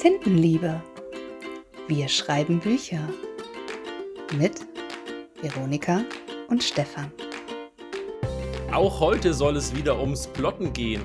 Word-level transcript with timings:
Tintenliebe. 0.00 0.80
Wir 1.88 2.06
schreiben 2.06 2.60
Bücher. 2.60 3.00
Mit 4.36 4.64
Veronika 5.42 6.04
und 6.46 6.62
Stefan. 6.62 7.10
Auch 8.70 9.00
heute 9.00 9.34
soll 9.34 9.56
es 9.56 9.74
wieder 9.74 9.98
ums 9.98 10.28
Plotten 10.28 10.72
gehen. 10.72 11.02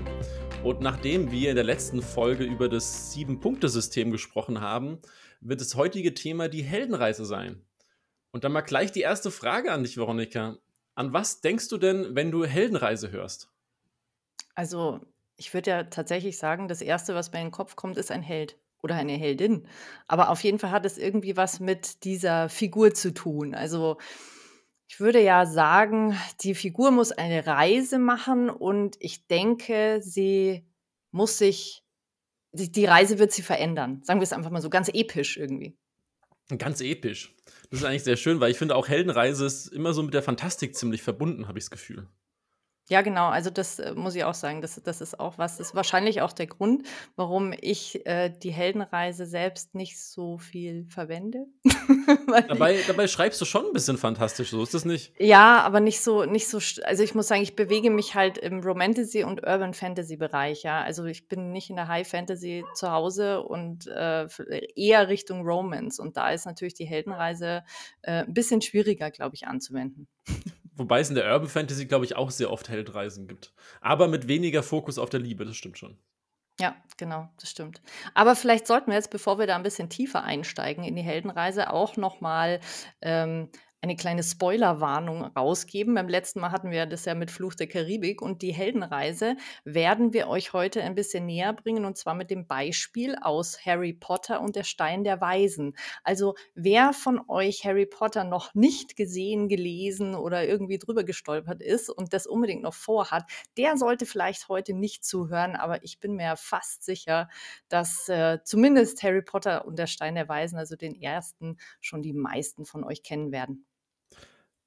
Und 0.64 0.82
nachdem 0.82 1.32
wir 1.32 1.50
in 1.50 1.56
der 1.56 1.64
letzten 1.64 2.04
Folge 2.04 2.44
über 2.44 2.70
das 2.70 3.12
Sieben-Punkte-System 3.12 4.12
gesprochen 4.12 4.62
haben, 4.62 5.00
wird 5.42 5.62
das 5.62 5.74
heutige 5.74 6.14
Thema 6.14 6.48
die 6.48 6.62
Heldenreise 6.62 7.26
sein. 7.26 7.66
Und 8.30 8.44
dann 8.44 8.52
mal 8.52 8.62
gleich 8.62 8.92
die 8.92 9.02
erste 9.02 9.32
Frage 9.32 9.72
an 9.72 9.82
dich, 9.82 9.98
Veronika. 9.98 10.60
An 10.94 11.14
was 11.14 11.42
denkst 11.42 11.68
du 11.70 11.80
denn, 11.80 12.14
wenn 12.14 12.30
du 12.30 12.46
Heldenreise 12.46 13.10
hörst? 13.10 13.50
Also, 14.54 15.00
ich 15.36 15.52
würde 15.52 15.72
ja 15.72 15.84
tatsächlich 15.86 16.38
sagen, 16.38 16.68
das 16.68 16.84
Erste, 16.84 17.16
was 17.16 17.32
mir 17.32 17.40
in 17.40 17.48
den 17.48 17.52
Kopf 17.52 17.76
kommt, 17.76 17.98
ist 17.98 18.12
ein 18.12 18.22
Held 18.22 18.56
oder 18.84 18.96
eine 18.96 19.14
Heldin. 19.14 19.66
Aber 20.08 20.30
auf 20.30 20.44
jeden 20.44 20.60
Fall 20.60 20.72
hat 20.72 20.86
es 20.86 20.98
irgendwie 20.98 21.38
was 21.38 21.60
mit 21.60 22.04
dieser 22.04 22.50
Figur 22.50 22.94
zu 22.94 23.14
tun. 23.14 23.56
Also, 23.56 23.98
ich 24.88 25.00
würde 25.00 25.22
ja 25.22 25.46
sagen, 25.46 26.16
die 26.42 26.54
Figur 26.54 26.92
muss 26.92 27.12
eine 27.12 27.48
Reise 27.48 27.98
machen 27.98 28.50
und 28.50 28.98
ich 29.00 29.26
denke, 29.26 30.02
sie 30.04 30.68
muss 31.12 31.38
sich, 31.38 31.84
die 32.52 32.86
Reise 32.86 33.18
wird 33.18 33.32
sie 33.32 33.42
verändern. 33.42 34.02
Sagen 34.04 34.20
wir 34.20 34.26
es 34.26 34.34
einfach 34.34 34.52
mal 34.52 34.62
so 34.62 34.70
ganz 34.70 34.90
episch 34.90 35.38
irgendwie. 35.38 35.76
Ganz 36.58 36.82
episch. 36.82 37.34
Das 37.70 37.80
ist 37.80 37.86
eigentlich 37.86 38.04
sehr 38.04 38.18
schön, 38.18 38.40
weil 38.40 38.52
ich 38.52 38.58
finde 38.58 38.76
auch 38.76 38.88
Heldenreise 38.88 39.46
ist 39.46 39.68
immer 39.68 39.94
so 39.94 40.04
mit 40.04 40.14
der 40.14 40.22
Fantastik 40.22 40.76
ziemlich 40.76 41.02
verbunden, 41.02 41.48
habe 41.48 41.58
ich 41.58 41.66
das 41.66 41.72
Gefühl. 41.72 42.08
Ja, 42.90 43.02
genau. 43.02 43.30
Also 43.30 43.50
das 43.50 43.80
äh, 43.80 43.94
muss 43.94 44.14
ich 44.16 44.26
auch 44.26 44.34
sagen. 44.34 44.62
Das, 44.62 44.82
das 44.84 45.00
ist 45.00 45.20
auch 45.20 45.38
was. 45.38 45.58
Das 45.58 45.68
ist 45.68 45.76
wahrscheinlich 45.76 46.22
auch 46.22 46.34
der 46.34 46.48
Grund, 46.48 46.86
warum 47.16 47.54
ich 47.60 48.06
äh, 48.06 48.30
die 48.30 48.52
Heldenreise 48.52 49.26
selbst 49.26 49.74
nicht 49.74 50.00
so 50.00 50.38
viel 50.38 50.86
verwende. 50.90 51.46
dabei, 52.48 52.80
dabei 52.86 53.08
schreibst 53.08 53.40
du 53.40 53.46
schon 53.46 53.66
ein 53.66 53.74
bisschen 53.74 53.98
fantastisch, 53.98 54.50
so 54.50 54.62
ist 54.62 54.74
das 54.74 54.84
nicht? 54.84 55.14
Ja, 55.18 55.62
aber 55.62 55.80
nicht 55.80 56.02
so, 56.02 56.26
nicht 56.26 56.48
so. 56.48 56.60
Also 56.84 57.04
ich 57.04 57.16
muss 57.16 57.28
sagen, 57.28 57.42
ich 57.42 57.56
bewege 57.56 57.90
mich 57.90 58.16
halt 58.16 58.38
im 58.38 58.60
Romantasy 58.60 59.24
und 59.24 59.48
Urban 59.48 59.74
Fantasy 59.74 60.18
Bereich. 60.18 60.64
Ja, 60.64 60.82
also 60.82 61.06
ich 61.06 61.30
bin 61.30 61.54
nicht 61.54 61.70
in 61.70 61.78
der 61.78 61.88
High 61.88 62.08
Fantasy 62.08 62.66
zu 62.74 62.92
Hause 62.92 63.44
und 63.44 63.88
äh, 63.88 64.28
eher 64.76 65.08
Richtung 65.08 65.48
Romance. 65.48 66.02
Und 66.02 66.18
da 66.18 66.32
ist 66.32 66.46
natürlich 66.46 66.74
die 66.74 66.86
Heldenreise 66.86 67.64
äh, 68.02 68.24
ein 68.24 68.34
bisschen 68.34 68.62
schwieriger, 68.62 69.10
glaube 69.10 69.36
ich, 69.36 69.48
anzuwenden. 69.48 70.08
Wobei 70.76 71.00
es 71.00 71.10
in 71.10 71.16
der 71.16 71.32
Urban 71.32 71.50
Fantasy, 71.50 71.86
glaube 71.86 72.06
ich, 72.06 72.16
auch 72.16 72.32
sehr 72.32 72.52
oft 72.52 72.70
Heldreisen 72.70 73.28
gibt. 73.28 73.54
Aber 73.82 74.08
mit 74.08 74.28
weniger 74.28 74.64
Fokus 74.64 74.98
auf 74.98 75.10
der 75.10 75.20
Liebe, 75.20 75.46
das 75.46 75.56
stimmt 75.56 75.78
schon. 75.78 75.98
Ja, 76.60 76.76
genau, 76.98 77.30
das 77.40 77.50
stimmt. 77.50 77.82
Aber 78.14 78.36
vielleicht 78.36 78.68
sollten 78.68 78.92
wir 78.92 78.96
jetzt, 78.96 79.10
bevor 79.10 79.40
wir 79.40 79.48
da 79.48 79.56
ein 79.56 79.64
bisschen 79.64 79.90
tiefer 79.90 80.24
einsteigen 80.24 80.84
in 80.84 80.96
die 80.96 81.02
Heldenreise, 81.02 81.72
auch 81.72 81.98
noch 81.98 82.22
mal 82.22 82.60
ähm, 83.02 83.50
eine 83.84 83.98
kleine 83.98 84.24
Spoilerwarnung 84.24 85.24
rausgeben. 85.26 85.94
Beim 85.94 86.08
letzten 86.08 86.40
Mal 86.40 86.52
hatten 86.52 86.72
wir 86.72 86.86
das 86.86 87.04
ja 87.04 87.16
mit 87.16 87.30
Fluch 87.30 87.54
der 87.54 87.68
Karibik 87.68 88.22
und 88.22 88.42
die 88.42 88.54
Heldenreise 88.54 89.36
werden 89.66 90.14
wir 90.14 90.30
euch 90.30 90.54
heute 90.54 90.82
ein 90.82 90.96
bisschen 90.96 91.26
näher 91.26 91.52
bringen 91.52 91.84
und 91.84 91.98
zwar 91.98 92.16
mit 92.16 92.32
dem 92.32 92.48
Beispiel 92.48 93.18
aus 93.22 93.66
Harry 93.66 93.92
Potter 93.92 94.40
und 94.40 94.56
der 94.56 94.64
Stein 94.64 95.04
der 95.04 95.20
Weisen. 95.20 95.76
Also 96.06 96.36
wer 96.56 96.94
von 96.94 97.20
euch 97.28 97.66
Harry 97.66 97.86
Potter 97.86 98.24
noch 98.24 98.56
nicht 98.56 98.96
gesehen, 98.96 99.50
gelesen 99.50 100.16
oder 100.16 100.48
irgendwie 100.48 100.78
drüber 100.78 101.04
gestolpert 101.04 101.62
ist 101.62 101.90
und 101.90 102.14
das 102.14 102.26
unbedingt 102.26 102.64
noch 102.64 102.74
vorhat, 102.74 103.30
der 103.58 103.76
sollte 103.76 104.06
vielleicht 104.06 104.48
heute 104.48 104.74
nicht 104.74 105.04
zuhören, 105.04 105.58
aber 105.58 105.84
ich 105.84 106.00
bin 106.00 106.16
mir 106.16 106.38
fast 106.38 106.86
sicher, 106.86 107.28
dass 107.68 108.08
äh, 108.08 108.40
zumindest 108.46 109.04
Harry 109.04 109.24
Potter 109.24 109.66
und 109.68 109.78
der 109.78 109.88
Stein 109.88 110.16
der 110.16 110.30
Weisen, 110.30 110.58
also 110.58 110.78
den 110.78 110.96
ersten, 110.96 111.58
schon 111.82 112.02
die 112.02 112.14
meisten 112.14 112.64
von 112.64 112.86
euch 112.86 113.04
kennen 113.04 113.34
werden. 113.34 113.66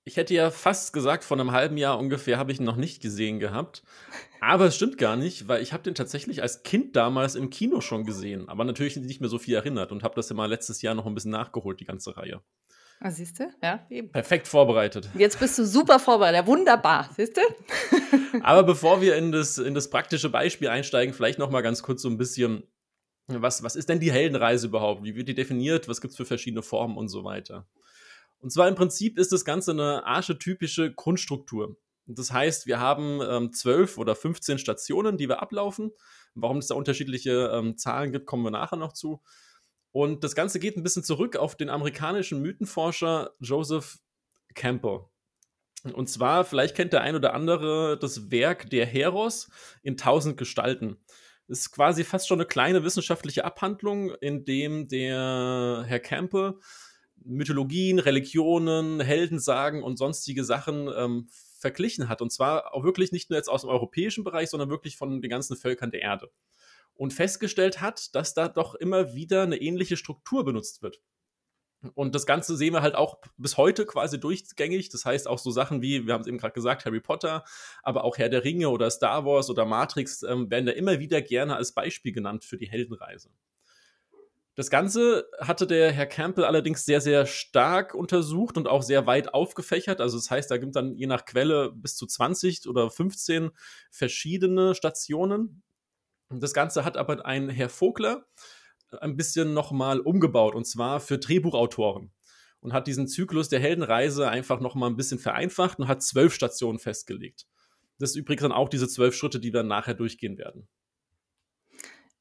Ich 0.09 0.17
hätte 0.17 0.35
ja 0.35 0.53
fast 0.53 0.93
gesagt, 0.93 1.25
vor 1.25 1.37
einem 1.37 1.51
halben 1.51 1.77
Jahr 1.77 1.99
ungefähr 1.99 2.39
habe 2.39 2.53
ich 2.53 2.61
ihn 2.61 2.65
noch 2.65 2.77
nicht 2.77 3.03
gesehen 3.03 3.41
gehabt. 3.41 3.83
Aber 4.41 4.67
es 4.67 4.77
stimmt 4.77 4.99
gar 4.99 5.17
nicht, 5.17 5.49
weil 5.49 5.61
ich 5.61 5.73
habe 5.73 5.83
den 5.83 5.97
tatsächlich 5.97 6.43
als 6.43 6.63
Kind 6.63 6.95
damals 6.95 7.35
im 7.35 7.51
Kino 7.51 7.81
schon 7.81 8.05
gesehen. 8.05 8.49
Aber 8.49 8.63
natürlich 8.63 8.97
nicht 8.97 9.21
mehr 9.21 9.29
so 9.29 9.41
viel 9.41 9.57
erinnert 9.57 9.91
und 9.91 10.05
habe 10.05 10.15
das 10.15 10.31
immer 10.31 10.47
letztes 10.47 10.81
Jahr 10.81 10.95
noch 10.95 11.07
ein 11.07 11.15
bisschen 11.15 11.33
nachgeholt, 11.33 11.81
die 11.81 11.87
ganze 11.87 12.17
Reihe. 12.17 12.41
Ah, 13.01 13.11
siehst 13.11 13.41
du? 13.41 13.51
Ja, 13.61 13.85
eben. 13.91 14.13
Perfekt 14.13 14.47
vorbereitet. 14.47 15.11
Jetzt 15.19 15.41
bist 15.41 15.59
du 15.59 15.67
super 15.67 15.99
vorbereitet. 15.99 16.47
Wunderbar, 16.47 17.11
siehst 17.17 17.37
du? 17.37 17.41
Aber 18.43 18.63
bevor 18.63 19.01
wir 19.01 19.17
in 19.17 19.33
das, 19.33 19.59
in 19.59 19.75
das 19.75 19.91
praktische 19.91 20.31
Beispiel 20.31 20.69
einsteigen, 20.69 21.15
vielleicht 21.15 21.41
noch 21.41 21.51
mal 21.51 21.63
ganz 21.63 21.83
kurz 21.83 22.03
so 22.03 22.09
ein 22.09 22.17
bisschen, 22.17 22.63
was, 23.27 23.65
was 23.65 23.75
ist 23.75 23.89
denn 23.89 23.99
die 23.99 24.13
Heldenreise 24.13 24.69
überhaupt? 24.69 25.03
Wie 25.03 25.17
wird 25.17 25.29
die 25.29 25.35
definiert? 25.35 25.89
Was 25.89 26.01
gibt 26.01 26.13
es 26.13 26.17
für 26.17 26.25
verschiedene 26.25 26.63
Formen 26.63 26.97
und 26.97 27.09
so 27.09 27.25
weiter? 27.25 27.67
Und 28.41 28.51
zwar 28.53 28.69
im 28.69 28.75
Prinzip 28.75 29.19
ist 29.19 29.33
das 29.33 29.45
Ganze 29.45 29.73
eine 29.73 30.05
archetypische 30.05 30.93
Grundstruktur. 30.93 31.77
Das 32.07 32.33
heißt, 32.33 32.67
wir 32.67 32.79
haben 32.79 33.21
ähm, 33.21 33.53
12 33.53 33.99
oder 33.99 34.15
15 34.15 34.59
Stationen, 34.59 35.17
die 35.17 35.29
wir 35.29 35.43
ablaufen. 35.43 35.91
Warum 36.35 36.59
es 36.59 36.69
da 36.69 36.75
unterschiedliche 36.75 37.51
ähm, 37.53 37.77
Zahlen 37.77 38.13
gibt, 38.13 38.27
kommen 38.27 38.45
wir 38.45 38.51
nachher 38.51 38.77
noch 38.77 38.93
zu. 38.93 39.23
Und 39.91 40.23
das 40.23 40.35
Ganze 40.35 40.61
geht 40.61 40.77
ein 40.77 40.83
bisschen 40.83 41.03
zurück 41.03 41.37
auf 41.37 41.57
den 41.57 41.71
amerikanischen 41.71 42.41
Mythenforscher 42.43 43.31
Joseph 43.41 43.99
Campbell. 44.55 45.07
Und 45.93 46.09
zwar, 46.09 46.45
vielleicht 46.45 46.77
kennt 46.77 46.93
der 46.93 47.03
ein 47.03 47.15
oder 47.15 47.35
andere 47.35 47.99
das 47.99 48.31
Werk 48.31 48.71
Der 48.71 48.87
Heros 48.87 49.49
in 49.83 49.97
tausend 49.97 50.37
Gestalten. 50.37 50.99
Das 51.49 51.61
ist 51.61 51.71
quasi 51.71 52.03
fast 52.05 52.27
schon 52.27 52.41
eine 52.41 52.47
kleine 52.47 52.83
wissenschaftliche 52.83 53.45
Abhandlung, 53.45 54.11
in 54.21 54.45
dem 54.45 54.89
der 54.89 55.85
Herr 55.87 56.01
Campbell 56.01 56.55
Mythologien, 57.25 57.99
Religionen, 57.99 59.01
Heldensagen 59.01 59.83
und 59.83 59.97
sonstige 59.97 60.45
Sachen 60.45 60.89
ähm, 60.97 61.29
verglichen 61.59 62.09
hat. 62.09 62.23
Und 62.23 62.31
zwar 62.31 62.75
auch 62.75 62.85
wirklich 62.85 63.13
nicht 63.13 63.31
nur 63.31 63.37
jetzt 63.37 63.49
aus 63.49 63.63
dem 63.63 63.71
europäischen 63.71 64.25
Bereich, 64.25 64.51
sondern 64.51 64.71
wirklich 64.71 64.97
von 64.97 65.21
den 65.21 65.31
ganzen 65.31 65.57
Völkern 65.57 65.91
der 65.91 66.03
Erde. 66.03 66.31
Und 66.95 67.13
festgestellt 67.13 67.81
hat, 67.81 68.15
dass 68.15 68.35
da 68.35 68.49
doch 68.49 68.75
immer 68.75 69.15
wieder 69.15 69.43
eine 69.43 69.57
ähnliche 69.57 69.97
Struktur 69.97 70.45
benutzt 70.45 70.83
wird. 70.83 71.01
Und 71.95 72.15
das 72.15 72.27
Ganze 72.27 72.57
sehen 72.57 72.73
wir 72.73 72.83
halt 72.83 72.95
auch 72.95 73.19
bis 73.37 73.57
heute 73.57 73.85
quasi 73.87 74.19
durchgängig. 74.19 74.89
Das 74.89 75.05
heißt 75.05 75.29
auch 75.29 75.39
so 75.39 75.51
Sachen 75.51 75.83
wie, 75.83 76.07
wir 76.07 76.15
haben 76.15 76.23
es 76.23 76.27
eben 76.27 76.39
gerade 76.39 76.55
gesagt, 76.55 76.85
Harry 76.85 77.01
Potter, 77.01 77.45
aber 77.83 78.05
auch 78.05 78.17
Herr 78.19 78.29
der 78.29 78.45
Ringe 78.45 78.71
oder 78.71 78.91
Star 78.91 79.25
Wars 79.25 79.51
oder 79.51 79.65
Matrix 79.67 80.23
ähm, 80.23 80.51
werden 80.51 80.67
da 80.67 80.73
immer 80.73 80.99
wieder 80.99 81.21
gerne 81.21 81.57
als 81.57 81.73
Beispiel 81.73 82.13
genannt 82.13 82.45
für 82.45 82.57
die 82.57 82.71
Heldenreise. 82.71 83.31
Das 84.57 84.71
Ganze 84.71 85.29
hatte 85.39 85.67
der 85.67 85.93
Herr 85.93 86.07
Campbell 86.07 86.47
allerdings 86.47 86.87
sehr, 86.87 87.03
sehr 87.03 87.27
stark 87.27 87.95
untersucht 87.95 88.57
und 88.57 88.69
auch 88.69 88.83
sehr 88.83 89.07
weit 89.07 89.35
aufgefächert. 89.35 90.01
Also 90.01 90.17
das 90.17 90.31
heißt, 90.31 90.51
da 90.51 90.57
gibt 90.57 90.75
dann 90.77 90.97
je 90.97 91.07
nach 91.07 91.27
Quelle 91.27 91.73
bis 91.73 91.95
zu 91.95 92.07
20 92.07 92.67
oder 92.67 92.89
15 92.89 93.51
verschiedene 93.91 94.75
Stationen. 94.75 95.63
Das 96.31 96.55
Ganze 96.55 96.87
hat 96.87 96.97
aber 96.97 97.27
ein 97.27 97.51
Herr 97.51 97.69
Vogler 97.69 98.27
ein 98.99 99.17
bisschen 99.17 99.53
nochmal 99.53 100.01
umgebaut 100.01 100.55
und 100.55 100.67
zwar 100.67 101.01
für 101.01 101.19
Drehbuchautoren 101.19 102.15
und 102.61 102.73
hat 102.73 102.87
diesen 102.87 103.09
Zyklus 103.09 103.51
der 103.51 103.61
Heldenreise 103.61 104.27
einfach 104.31 104.61
nochmal 104.61 104.89
ein 104.89 104.97
bisschen 104.97 105.19
vereinfacht 105.19 105.79
und 105.81 105.89
hat 105.89 106.03
zwölf 106.03 106.33
Stationen 106.33 106.79
festgelegt. 106.79 107.47
Das 107.99 108.11
ist 108.11 108.17
übrigens 108.17 108.43
dann 108.43 108.53
auch 108.53 108.71
diese 108.71 108.89
zwölf 108.89 109.15
Schritte, 109.15 109.39
die 109.39 109.53
wir 109.53 109.65
nachher 109.65 109.95
durchgehen 109.95 110.39
werden. 110.39 110.67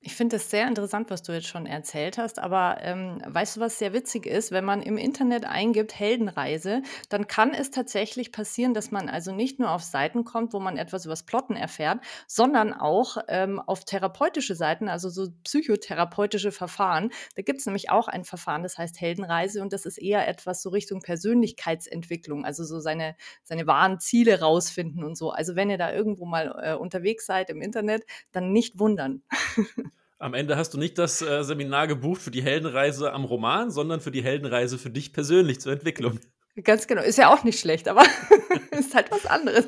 Ich 0.08 0.14
finde 0.16 0.36
es 0.36 0.52
sehr 0.52 0.68
interessant, 0.68 1.10
was 1.10 1.24
du 1.24 1.32
jetzt 1.32 1.48
schon 1.48 1.66
erzählt 1.66 2.20
hast, 2.20 2.38
aber 2.38 2.78
ähm, 2.82 3.24
weißt 3.26 3.56
du, 3.58 3.60
was 3.60 3.80
sehr 3.80 3.92
witzig 3.92 4.28
ist? 4.28 4.52
Wenn 4.52 4.64
man 4.64 4.84
im 4.84 4.98
Internet 4.98 5.46
eingibt 5.46 5.98
Heldenreise, 6.00 6.84
dann 7.10 7.26
kann 7.26 7.56
es 7.56 7.72
tatsächlich 7.72 8.32
passieren, 8.32 8.76
dass 8.76 8.92
man 8.92 9.10
also 9.10 9.34
nicht 9.34 9.58
nur 9.60 9.72
auf 9.72 9.82
Seiten 9.82 10.24
kommt, 10.24 10.54
wo 10.54 10.60
man 10.60 10.78
etwas 10.78 11.06
über 11.06 11.14
das 11.14 11.24
Plotten 11.24 11.56
erfährt, 11.56 12.02
sondern 12.28 12.72
auch 12.72 13.18
ähm, 13.30 13.60
auf 13.60 13.84
therapeutische 13.84 14.54
Seiten, 14.54 14.90
also 14.90 15.10
so 15.10 15.26
psychotherapeutische 15.44 16.52
Verfahren. 16.52 17.10
Da 17.36 17.42
gibt 17.42 17.62
es 17.62 17.66
nämlich 17.66 17.90
auch 17.90 18.08
ein 18.08 18.26
Verfahren, 18.26 18.62
das 18.62 18.78
heißt 18.78 19.02
Heldenreise 19.02 19.64
und 19.64 19.74
das 19.74 19.88
ist 19.88 19.98
eher 19.98 20.28
etwas 20.28 20.62
so 20.62 20.70
Richtung 20.70 21.00
Persönlichkeitsentwicklung, 21.02 22.46
also 22.46 22.64
so 22.64 22.80
seine, 22.80 23.16
seine 23.44 23.66
wahren 23.66 24.00
Ziele 24.00 24.40
rausfinden 24.40 25.04
und 25.04 25.18
so. 25.18 25.32
Also 25.32 25.56
wenn 25.56 25.72
ihr 25.72 25.80
da 25.80 25.92
irgendwo 25.92 26.26
mal 26.26 26.60
äh, 26.62 26.76
unterwegs 26.76 27.26
seid 27.26 27.50
im 27.50 27.60
Internet, 27.60 28.04
dann 28.32 28.52
nicht 28.52 28.78
wundern. 28.78 29.24
Am 30.26 30.34
Ende 30.34 30.58
hast 30.58 30.74
du 30.74 30.80
nicht 30.80 30.98
das 30.98 31.22
äh, 31.22 31.44
Seminar 31.44 31.86
gebucht 31.86 32.20
für 32.20 32.32
die 32.32 32.42
Heldenreise 32.42 33.14
am 33.14 33.26
Roman, 33.26 33.70
sondern 33.70 34.02
für 34.02 34.10
die 34.10 34.24
Heldenreise 34.24 34.80
für 34.80 34.90
dich 34.90 35.14
persönlich 35.14 35.62
zur 35.62 35.72
Entwicklung. 35.72 36.20
Ganz 36.64 36.88
genau. 36.88 37.04
Ist 37.04 37.20
ja 37.20 37.32
auch 37.32 37.44
nicht 37.44 37.60
schlecht, 37.60 37.88
aber 37.88 38.02
ist 38.72 38.96
halt 38.96 39.12
was 39.12 39.28
anderes. 39.28 39.68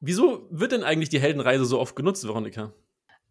Wieso 0.00 0.46
wird 0.50 0.72
denn 0.72 0.82
eigentlich 0.82 1.08
die 1.08 1.20
Heldenreise 1.20 1.64
so 1.64 1.80
oft 1.80 1.96
genutzt, 1.96 2.24
Veronika? 2.24 2.74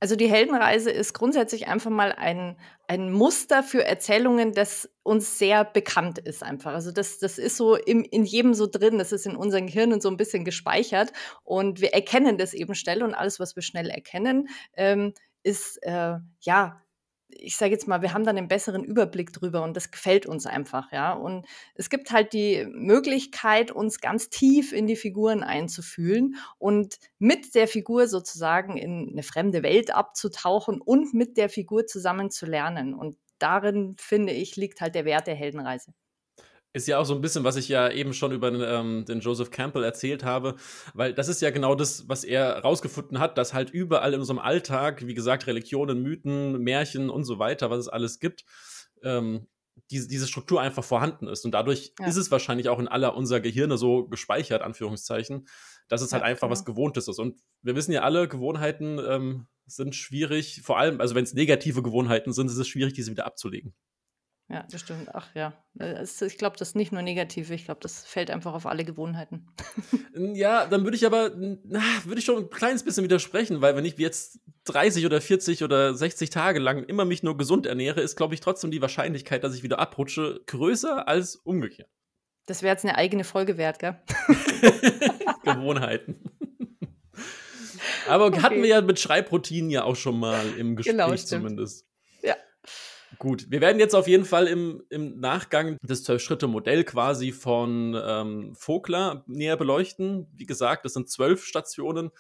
Also 0.02 0.16
die 0.16 0.28
Heldenreise 0.28 0.90
ist 0.90 1.14
grundsätzlich 1.14 1.68
einfach 1.68 1.92
mal 1.92 2.12
ein, 2.12 2.58
ein 2.88 3.12
Muster 3.12 3.62
für 3.62 3.86
Erzählungen, 3.86 4.52
das 4.52 4.90
uns 5.04 5.38
sehr 5.38 5.64
bekannt 5.64 6.18
ist 6.18 6.42
einfach. 6.42 6.74
Also 6.74 6.92
das, 6.92 7.20
das 7.20 7.38
ist 7.38 7.56
so 7.56 7.76
im, 7.76 8.04
in 8.04 8.26
jedem 8.26 8.56
so 8.56 8.66
drin, 8.66 8.98
das 8.98 9.12
ist 9.12 9.28
in 9.28 9.36
unseren 9.36 9.68
Gehirnen 9.68 10.02
so 10.02 10.10
ein 10.10 10.18
bisschen 10.18 10.44
gespeichert 10.44 11.14
und 11.44 11.82
wir 11.82 11.94
erkennen 11.94 12.40
das 12.40 12.56
eben 12.56 12.74
schnell 12.74 13.04
und 13.04 13.14
alles, 13.14 13.40
was 13.40 13.56
wir 13.56 13.62
schnell 13.62 13.92
erkennen, 13.92 14.50
ähm, 14.76 15.14
ist, 15.44 15.78
äh, 15.84 16.16
ja, 16.40 16.82
ich 17.38 17.58
sage 17.58 17.72
jetzt 17.72 17.88
mal, 17.88 18.02
wir 18.02 18.14
haben 18.14 18.26
dann 18.26 18.38
einen 18.38 18.48
besseren 18.48 18.84
Überblick 18.84 19.34
drüber 19.34 19.64
und 19.64 19.76
das 19.76 19.92
gefällt 19.92 20.26
uns 20.26 20.46
einfach, 20.46 20.92
ja. 20.92 21.14
Und 21.14 21.46
es 21.76 21.90
gibt 21.90 22.12
halt 22.12 22.34
die 22.34 22.66
Möglichkeit, 22.72 23.72
uns 23.72 24.00
ganz 24.00 24.30
tief 24.30 24.72
in 24.74 24.88
die 24.88 24.96
Figuren 24.96 25.44
einzufühlen 25.44 26.36
und 26.58 26.98
mit 27.20 27.56
der 27.56 27.68
Figur 27.68 28.08
sozusagen 28.08 28.78
in 28.78 29.10
eine 29.12 29.24
fremde 29.24 29.64
Welt 29.64 29.94
abzutauchen 29.94 30.82
und 30.82 31.14
mit 31.14 31.38
der 31.38 31.50
Figur 31.50 31.86
zusammen 31.86 32.32
zu 32.32 32.46
lernen. 32.46 32.94
Und 32.94 33.18
darin, 33.40 33.96
finde 33.98 34.34
ich, 34.34 34.56
liegt 34.56 34.82
halt 34.82 34.96
der 34.96 35.06
Wert 35.06 35.28
der 35.28 35.36
Heldenreise. 35.36 35.94
Ist 36.74 36.88
ja 36.88 37.00
auch 37.00 37.06
so 37.06 37.14
ein 37.14 37.22
bisschen, 37.22 37.44
was 37.44 37.58
ich 37.58 37.68
ja 37.68 37.90
eben 37.90 38.14
schon 38.14 38.32
über 38.32 38.48
ähm, 38.48 39.04
den 39.06 39.20
Joseph 39.20 39.52
Campbell 39.52 39.84
erzählt 39.84 40.24
habe, 40.24 40.56
weil 40.94 41.14
das 41.14 41.28
ist 41.28 41.42
ja 41.42 41.50
genau 41.50 41.76
das, 41.76 42.08
was 42.08 42.24
er 42.24 42.60
rausgefunden 42.60 43.20
hat, 43.20 43.38
dass 43.38 43.54
halt 43.54 43.72
überall 43.72 44.14
in 44.14 44.22
unserem 44.22 44.40
Alltag, 44.40 45.06
wie 45.06 45.14
gesagt, 45.14 45.48
Religionen, 45.48 46.02
Mythen, 46.02 46.62
Märchen 46.62 47.10
und 47.10 47.26
so 47.26 47.40
weiter, 47.40 47.70
was 47.70 47.80
es 47.80 47.88
alles 47.90 48.20
gibt, 48.20 48.46
ähm, 49.04 49.48
diese, 49.90 50.08
diese 50.08 50.28
Struktur 50.28 50.62
einfach 50.62 50.84
vorhanden 50.84 51.28
ist. 51.28 51.44
Und 51.44 51.52
dadurch 51.52 51.94
ja. 52.00 52.08
ist 52.08 52.16
es 52.16 52.32
wahrscheinlich 52.32 52.70
auch 52.70 52.80
in 52.80 52.88
aller 52.88 53.16
unserer 53.16 53.42
Gehirne 53.42 53.78
so 53.78 54.08
gespeichert, 54.08 54.62
Anführungszeichen, 54.62 55.48
dass 55.90 56.02
es 56.02 56.14
halt 56.14 56.24
einfach 56.24 56.48
genau. 56.48 56.52
was 56.52 56.66
Gewohntes 56.66 57.08
ist. 57.10 57.20
Und 57.20 57.42
wir 57.62 57.76
wissen 57.76 57.92
ja 57.92 58.04
alle, 58.04 58.30
Gewohnheiten 58.30 58.98
ähm, 59.06 59.48
sind 59.66 59.96
schwierig, 59.96 60.62
vor 60.64 60.78
allem, 60.78 61.02
also 61.02 61.16
wenn 61.16 61.24
es 61.24 61.34
negative 61.34 61.84
Gewohnheiten 61.84 62.32
sind, 62.32 62.48
ist 62.48 62.58
es 62.58 62.68
schwierig, 62.68 62.94
diese 62.94 63.12
wieder 63.12 63.26
abzulegen. 63.26 63.74
Ja, 64.52 64.66
das 64.70 64.82
stimmt. 64.82 65.08
Ach 65.14 65.34
ja. 65.34 65.54
Äh, 65.80 66.04
ich 66.04 66.38
glaube, 66.38 66.58
das 66.58 66.70
ist 66.70 66.76
nicht 66.76 66.92
nur 66.92 67.02
negativ, 67.02 67.50
ich 67.52 67.66
glaube, 67.66 67.80
das 67.82 68.04
fällt 68.04 68.30
einfach 68.30 68.54
auf 68.54 68.66
alle 68.66 68.84
Gewohnheiten. 68.84 69.48
ja, 70.34 70.66
dann 70.66 70.84
würde 70.84 70.98
ich 70.98 71.06
aber, 71.06 71.32
na, 71.36 71.82
würde 72.04 72.20
ich 72.20 72.26
schon 72.26 72.44
ein 72.44 72.50
kleines 72.50 72.84
bisschen 72.84 73.06
widersprechen, 73.06 73.62
weil 73.62 73.78
wenn 73.78 73.86
ich 73.86 73.98
jetzt 73.98 74.40
30 74.66 75.06
oder 75.06 75.22
40 75.22 75.64
oder 75.64 75.96
60 75.96 76.30
Tage 76.32 76.60
lang 76.60 76.84
immer 76.84 77.06
mich 77.06 77.24
nur 77.24 77.38
gesund 77.38 77.66
ernähre, 77.66 78.02
ist, 78.02 78.18
glaube 78.18 78.34
ich, 78.34 78.42
trotzdem 78.42 78.72
die 78.72 78.82
Wahrscheinlichkeit, 78.82 79.44
dass 79.44 79.56
ich 79.56 79.64
wieder 79.64 79.80
abrutsche, 79.80 80.42
größer 80.48 81.08
als 81.08 81.38
umgekehrt. 81.38 81.90
Das 82.46 82.62
wäre 82.62 82.74
jetzt 82.74 82.84
eine 82.84 82.98
eigene 82.98 83.24
Folge 83.24 83.58
wert, 83.58 83.80
gell? 83.80 84.02
Gewohnheiten. 85.46 86.26
Aber 88.10 88.26
okay. 88.28 88.42
hatten 88.42 88.62
wir 88.62 88.70
ja 88.70 88.82
mit 88.82 89.00
Schreibroutinen 89.00 89.70
ja 89.70 89.86
auch 89.86 89.96
schon 89.96 90.20
mal 90.20 90.46
im 90.58 90.76
genau, 90.76 91.10
Gespräch 91.10 91.30
genau, 91.30 91.42
zumindest. 91.42 91.86
Gut, 93.20 93.48
wir 93.50 93.62
werden 93.62 93.80
jetzt 93.80 93.96
auf 93.96 94.08
jeden 94.08 94.26
Fall 94.26 94.48
im, 94.48 94.84
im 94.90 95.20
Nachgang 95.20 95.78
das 95.84 96.04
Zwölf-Schritte-Modell 96.04 96.84
quasi 96.84 97.32
von 97.32 98.00
ähm, 98.04 98.56
Vogler 98.56 99.24
näher 99.28 99.58
beleuchten. 99.58 100.28
Wie 100.36 100.46
gesagt, 100.46 100.86
das 100.86 100.94
sind 100.94 101.10
zwölf 101.10 101.46
Stationen, 101.46 102.12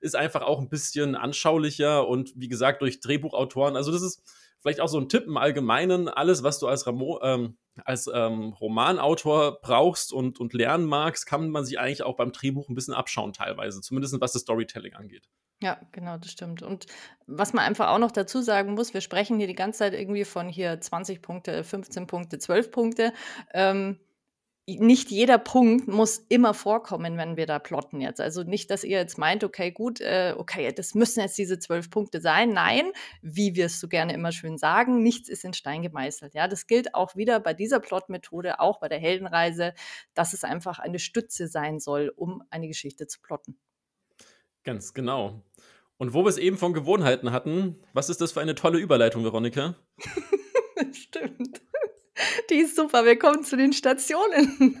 ist 0.00 0.16
einfach 0.16 0.42
auch 0.42 0.60
ein 0.60 0.68
bisschen 0.68 1.14
anschaulicher 1.14 2.08
und 2.08 2.32
wie 2.36 2.48
gesagt 2.48 2.82
durch 2.82 3.00
Drehbuchautoren. 3.00 3.76
Also 3.76 3.92
das 3.92 4.02
ist 4.02 4.22
vielleicht 4.60 4.80
auch 4.80 4.88
so 4.88 4.98
ein 4.98 5.08
Tipp 5.08 5.24
im 5.26 5.36
Allgemeinen. 5.36 6.08
Alles, 6.08 6.42
was 6.42 6.58
du 6.58 6.66
als, 6.66 6.86
Ramo 6.86 7.20
ähm, 7.22 7.56
als 7.84 8.10
ähm, 8.12 8.52
Romanautor 8.60 9.60
brauchst 9.60 10.12
und, 10.12 10.40
und 10.40 10.52
lernen 10.52 10.86
magst, 10.86 11.26
kann 11.26 11.50
man 11.50 11.64
sich 11.64 11.78
eigentlich 11.78 12.02
auch 12.02 12.16
beim 12.16 12.32
Drehbuch 12.32 12.68
ein 12.68 12.74
bisschen 12.74 12.94
abschauen 12.94 13.32
teilweise, 13.32 13.80
zumindest 13.80 14.20
was 14.20 14.32
das 14.32 14.42
Storytelling 14.42 14.94
angeht. 14.94 15.28
Ja, 15.60 15.80
genau, 15.90 16.16
das 16.18 16.30
stimmt. 16.30 16.62
Und 16.62 16.86
was 17.26 17.52
man 17.52 17.64
einfach 17.64 17.88
auch 17.88 17.98
noch 17.98 18.12
dazu 18.12 18.42
sagen 18.42 18.74
muss, 18.74 18.94
wir 18.94 19.00
sprechen 19.00 19.38
hier 19.38 19.48
die 19.48 19.56
ganze 19.56 19.80
Zeit 19.80 19.92
irgendwie 19.92 20.24
von 20.24 20.48
hier 20.48 20.80
20 20.80 21.20
Punkte, 21.20 21.64
15 21.64 22.06
Punkte, 22.06 22.38
12 22.38 22.70
Punkte. 22.70 23.12
Ähm, 23.52 23.98
nicht 24.76 25.10
jeder 25.10 25.38
Punkt 25.38 25.88
muss 25.88 26.18
immer 26.28 26.52
vorkommen, 26.52 27.16
wenn 27.16 27.38
wir 27.38 27.46
da 27.46 27.58
plotten 27.58 28.02
jetzt. 28.02 28.20
Also 28.20 28.42
nicht, 28.42 28.70
dass 28.70 28.84
ihr 28.84 28.98
jetzt 28.98 29.16
meint, 29.16 29.42
okay, 29.42 29.70
gut, 29.70 30.00
äh, 30.02 30.34
okay, 30.36 30.72
das 30.72 30.94
müssen 30.94 31.20
jetzt 31.20 31.38
diese 31.38 31.58
zwölf 31.58 31.88
Punkte 31.88 32.20
sein. 32.20 32.52
Nein, 32.52 32.92
wie 33.22 33.54
wir 33.54 33.66
es 33.66 33.80
so 33.80 33.88
gerne 33.88 34.12
immer 34.12 34.30
schön 34.30 34.58
sagen, 34.58 35.02
nichts 35.02 35.30
ist 35.30 35.44
in 35.44 35.54
Stein 35.54 35.80
gemeißelt. 35.80 36.34
Ja, 36.34 36.48
das 36.48 36.66
gilt 36.66 36.94
auch 36.94 37.16
wieder 37.16 37.40
bei 37.40 37.54
dieser 37.54 37.80
Plotmethode, 37.80 38.60
auch 38.60 38.78
bei 38.78 38.88
der 38.88 38.98
Heldenreise, 38.98 39.72
dass 40.12 40.34
es 40.34 40.44
einfach 40.44 40.78
eine 40.78 40.98
Stütze 40.98 41.48
sein 41.48 41.80
soll, 41.80 42.12
um 42.14 42.42
eine 42.50 42.68
Geschichte 42.68 43.06
zu 43.06 43.20
plotten. 43.22 43.58
Ganz 44.64 44.92
genau. 44.92 45.42
Und 45.96 46.12
wo 46.12 46.24
wir 46.24 46.28
es 46.28 46.36
eben 46.36 46.58
von 46.58 46.74
Gewohnheiten 46.74 47.32
hatten, 47.32 47.80
was 47.94 48.10
ist 48.10 48.20
das 48.20 48.32
für 48.32 48.40
eine 48.42 48.54
tolle 48.54 48.78
Überleitung, 48.78 49.24
Veronika? 49.24 49.76
Stimmt. 50.92 51.62
Die 52.50 52.56
ist 52.56 52.76
super. 52.76 53.04
Wir 53.04 53.18
kommen 53.18 53.44
zu 53.44 53.56
den 53.56 53.72
Stationen, 53.72 54.80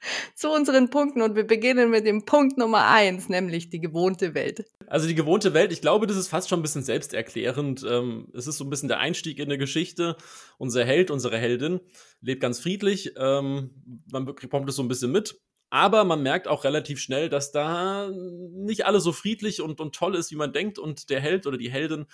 zu 0.34 0.50
unseren 0.50 0.90
Punkten 0.90 1.22
und 1.22 1.34
wir 1.34 1.46
beginnen 1.46 1.90
mit 1.90 2.06
dem 2.06 2.24
Punkt 2.24 2.58
Nummer 2.58 2.86
eins, 2.88 3.28
nämlich 3.28 3.70
die 3.70 3.80
gewohnte 3.80 4.34
Welt. 4.34 4.64
Also 4.86 5.06
die 5.06 5.14
gewohnte 5.14 5.54
Welt, 5.54 5.72
ich 5.72 5.80
glaube, 5.80 6.06
das 6.06 6.16
ist 6.16 6.28
fast 6.28 6.48
schon 6.48 6.60
ein 6.60 6.62
bisschen 6.62 6.82
selbsterklärend. 6.82 7.84
Ähm, 7.88 8.28
es 8.34 8.46
ist 8.46 8.58
so 8.58 8.64
ein 8.64 8.70
bisschen 8.70 8.88
der 8.88 9.00
Einstieg 9.00 9.38
in 9.38 9.46
eine 9.46 9.58
Geschichte. 9.58 10.16
Unser 10.56 10.84
Held, 10.84 11.10
unsere 11.10 11.36
Heldin 11.36 11.80
lebt 12.20 12.40
ganz 12.40 12.60
friedlich. 12.60 13.12
Ähm, 13.16 13.70
man 14.10 14.24
bekommt 14.24 14.68
es 14.68 14.76
so 14.76 14.82
ein 14.82 14.88
bisschen 14.88 15.12
mit. 15.12 15.40
Aber 15.70 16.04
man 16.04 16.22
merkt 16.22 16.48
auch 16.48 16.64
relativ 16.64 16.98
schnell, 16.98 17.28
dass 17.28 17.52
da 17.52 18.10
nicht 18.10 18.86
alles 18.86 19.04
so 19.04 19.12
friedlich 19.12 19.60
und, 19.60 19.80
und 19.80 19.94
toll 19.94 20.14
ist, 20.14 20.30
wie 20.30 20.36
man 20.36 20.54
denkt. 20.54 20.78
Und 20.78 21.10
der 21.10 21.20
Held 21.20 21.46
oder 21.46 21.58
die 21.58 21.70
Heldin 21.70 22.06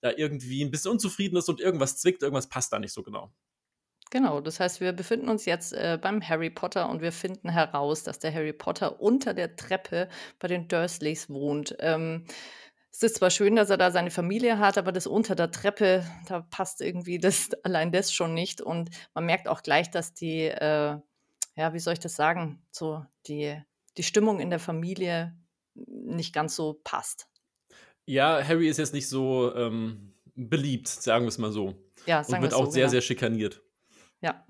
da 0.00 0.12
irgendwie 0.16 0.64
ein 0.64 0.70
bisschen 0.70 0.90
unzufrieden 0.92 1.36
ist 1.36 1.48
und 1.48 1.60
irgendwas 1.60 1.98
zwickt, 1.98 2.22
irgendwas 2.22 2.48
passt 2.48 2.72
da 2.72 2.78
nicht 2.78 2.92
so 2.92 3.02
genau. 3.02 3.32
Genau, 4.10 4.40
das 4.40 4.60
heißt, 4.60 4.80
wir 4.80 4.92
befinden 4.92 5.28
uns 5.28 5.46
jetzt 5.46 5.72
äh, 5.72 5.98
beim 6.00 6.22
Harry 6.22 6.50
Potter 6.50 6.88
und 6.88 7.02
wir 7.02 7.12
finden 7.12 7.48
heraus, 7.48 8.04
dass 8.04 8.18
der 8.18 8.32
Harry 8.32 8.52
Potter 8.52 9.00
unter 9.00 9.34
der 9.34 9.56
Treppe 9.56 10.08
bei 10.38 10.48
den 10.48 10.68
Dursleys 10.68 11.28
wohnt. 11.28 11.76
Ähm, 11.80 12.24
es 12.92 13.02
ist 13.02 13.16
zwar 13.16 13.30
schön, 13.30 13.56
dass 13.56 13.68
er 13.68 13.76
da 13.76 13.90
seine 13.90 14.10
Familie 14.10 14.58
hat, 14.58 14.78
aber 14.78 14.92
das 14.92 15.06
unter 15.06 15.34
der 15.34 15.50
Treppe, 15.50 16.04
da 16.28 16.40
passt 16.40 16.80
irgendwie 16.80 17.18
das 17.18 17.50
allein 17.64 17.90
das 17.90 18.12
schon 18.12 18.32
nicht. 18.32 18.60
Und 18.60 18.90
man 19.12 19.26
merkt 19.26 19.48
auch 19.48 19.62
gleich, 19.62 19.90
dass 19.90 20.14
die 20.14 20.44
äh, 20.44 20.98
ja, 21.56 21.72
wie 21.72 21.78
soll 21.78 21.94
ich 21.94 22.00
das 22.00 22.14
sagen, 22.14 22.62
so 22.70 23.04
die, 23.26 23.58
die 23.96 24.02
Stimmung 24.02 24.40
in 24.40 24.50
der 24.50 24.58
Familie 24.58 25.34
nicht 25.74 26.32
ganz 26.32 26.54
so 26.54 26.80
passt. 26.84 27.28
Ja, 28.04 28.42
Harry 28.46 28.68
ist 28.68 28.76
jetzt 28.76 28.94
nicht 28.94 29.08
so 29.08 29.52
ähm, 29.54 30.14
beliebt, 30.34 30.86
sagen 30.86 31.24
wir 31.24 31.28
es 31.28 31.38
mal 31.38 31.50
so. 31.50 31.74
Ja, 32.06 32.22
sagen 32.22 32.36
Und 32.36 32.42
wird 32.42 32.54
auch 32.54 32.66
so, 32.66 32.70
sehr, 32.72 32.82
genau. 32.82 32.90
sehr 32.92 33.00
schikaniert. 33.00 33.62
Ja. 34.20 34.44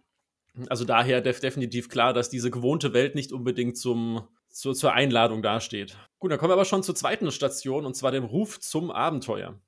Also 0.69 0.85
daher 0.85 1.21
def 1.21 1.41
definitiv 1.41 1.89
klar, 1.89 2.13
dass 2.13 2.31
diese 2.31 2.51
gewohnte 2.51 2.93
Welt 2.95 3.15
nicht 3.15 3.33
unbedingt 3.33 3.77
zum, 3.77 4.27
zu, 4.49 4.73
zur 4.73 4.93
Einladung 4.93 5.43
dasteht. 5.43 5.97
Gut, 6.19 6.31
dann 6.31 6.39
kommen 6.39 6.51
wir 6.51 6.55
aber 6.55 6.65
schon 6.65 6.83
zur 6.83 6.95
zweiten 6.95 7.31
Station, 7.31 7.85
und 7.85 7.95
zwar 7.95 8.11
dem 8.11 8.25
Ruf 8.25 8.59
zum 8.61 8.91
Abenteuer. 8.91 9.61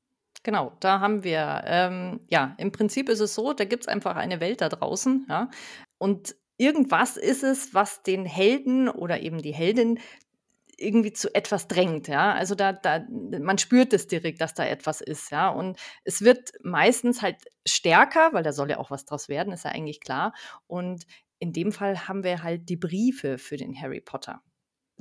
Genau, 0.42 0.72
da 0.80 1.00
haben 1.00 1.24
wir, 1.24 1.62
ähm, 1.66 2.20
ja, 2.30 2.54
im 2.58 2.72
Prinzip 2.72 3.08
ist 3.08 3.20
es 3.20 3.34
so, 3.34 3.52
da 3.52 3.64
gibt 3.64 3.84
es 3.84 3.88
einfach 3.88 4.16
eine 4.16 4.40
Welt 4.40 4.60
da 4.60 4.68
draußen, 4.68 5.26
ja. 5.28 5.50
Und 5.98 6.36
irgendwas 6.56 7.16
ist 7.16 7.42
es, 7.42 7.74
was 7.74 8.02
den 8.02 8.24
Helden 8.24 8.88
oder 8.88 9.20
eben 9.20 9.42
die 9.42 9.52
Heldin 9.52 9.98
irgendwie 10.78 11.12
zu 11.12 11.34
etwas 11.34 11.68
drängt, 11.68 12.08
ja. 12.08 12.32
Also 12.32 12.54
da, 12.54 12.72
da, 12.72 13.04
man 13.10 13.58
spürt 13.58 13.92
es 13.92 14.06
direkt, 14.06 14.40
dass 14.40 14.54
da 14.54 14.64
etwas 14.64 15.00
ist, 15.00 15.30
ja. 15.30 15.50
Und 15.50 15.78
es 16.04 16.22
wird 16.22 16.52
meistens 16.62 17.20
halt 17.20 17.36
stärker, 17.66 18.30
weil 18.32 18.44
da 18.44 18.52
soll 18.52 18.70
ja 18.70 18.78
auch 18.78 18.90
was 18.90 19.04
draus 19.04 19.28
werden, 19.28 19.52
ist 19.52 19.64
ja 19.64 19.72
eigentlich 19.72 20.00
klar. 20.00 20.32
Und 20.66 21.04
in 21.40 21.52
dem 21.52 21.72
Fall 21.72 22.08
haben 22.08 22.24
wir 22.24 22.42
halt 22.42 22.68
die 22.68 22.76
Briefe 22.76 23.38
für 23.38 23.56
den 23.56 23.80
Harry 23.80 24.00
Potter. 24.00 24.42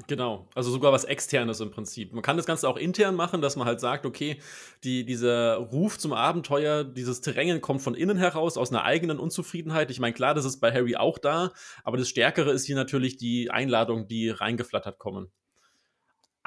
Genau, 0.05 0.47
also 0.53 0.69
sogar 0.69 0.91
was 0.91 1.05
externes 1.05 1.59
im 1.59 1.71
Prinzip. 1.71 2.13
Man 2.13 2.21
kann 2.21 2.37
das 2.37 2.45
Ganze 2.45 2.69
auch 2.69 2.77
intern 2.77 3.15
machen, 3.15 3.41
dass 3.41 3.55
man 3.55 3.65
halt 3.67 3.79
sagt, 3.79 4.05
okay, 4.05 4.39
die, 4.83 5.05
dieser 5.05 5.55
Ruf 5.55 5.97
zum 5.97 6.13
Abenteuer, 6.13 6.83
dieses 6.83 7.21
Drängen 7.21 7.61
kommt 7.61 7.81
von 7.81 7.95
innen 7.95 8.17
heraus, 8.17 8.57
aus 8.57 8.69
einer 8.69 8.83
eigenen 8.83 9.17
Unzufriedenheit. 9.17 9.89
Ich 9.89 9.99
meine, 9.99 10.13
klar, 10.13 10.35
das 10.35 10.45
ist 10.45 10.59
bei 10.59 10.71
Harry 10.71 10.95
auch 10.95 11.17
da, 11.17 11.51
aber 11.83 11.97
das 11.97 12.09
Stärkere 12.09 12.51
ist 12.51 12.65
hier 12.65 12.75
natürlich 12.75 13.17
die 13.17 13.49
Einladung, 13.49 14.07
die 14.07 14.29
reingeflattert 14.29 14.99
kommen. 14.99 15.31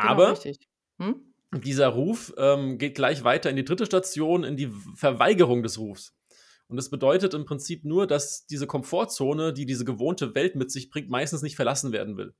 Genau, 0.01 0.13
aber 0.13 0.39
hm? 0.99 1.35
dieser 1.53 1.89
Ruf 1.89 2.33
ähm, 2.37 2.79
geht 2.79 2.95
gleich 2.95 3.25
weiter 3.25 3.51
in 3.51 3.57
die 3.57 3.65
dritte 3.65 3.87
Station, 3.87 4.45
in 4.45 4.57
die 4.57 4.73
Verweigerung 4.95 5.63
des 5.63 5.79
Rufs. 5.79 6.15
Und 6.69 6.77
das 6.77 6.89
bedeutet 6.89 7.35
im 7.35 7.45
Prinzip 7.45 7.85
nur, 7.85 8.07
dass 8.07 8.47
diese 8.47 8.69
Komfortzone, 8.69 9.53
die 9.53 9.67
diese 9.67 9.85
gewohnte 9.85 10.37
Welt 10.37 10.55
mit 10.55 10.71
sich 10.71 10.89
bringt, 10.89 11.11
meistens 11.11 11.43
nicht 11.43 11.57
verlassen 11.57 11.91
werden 11.91 12.17
will. 12.17 12.35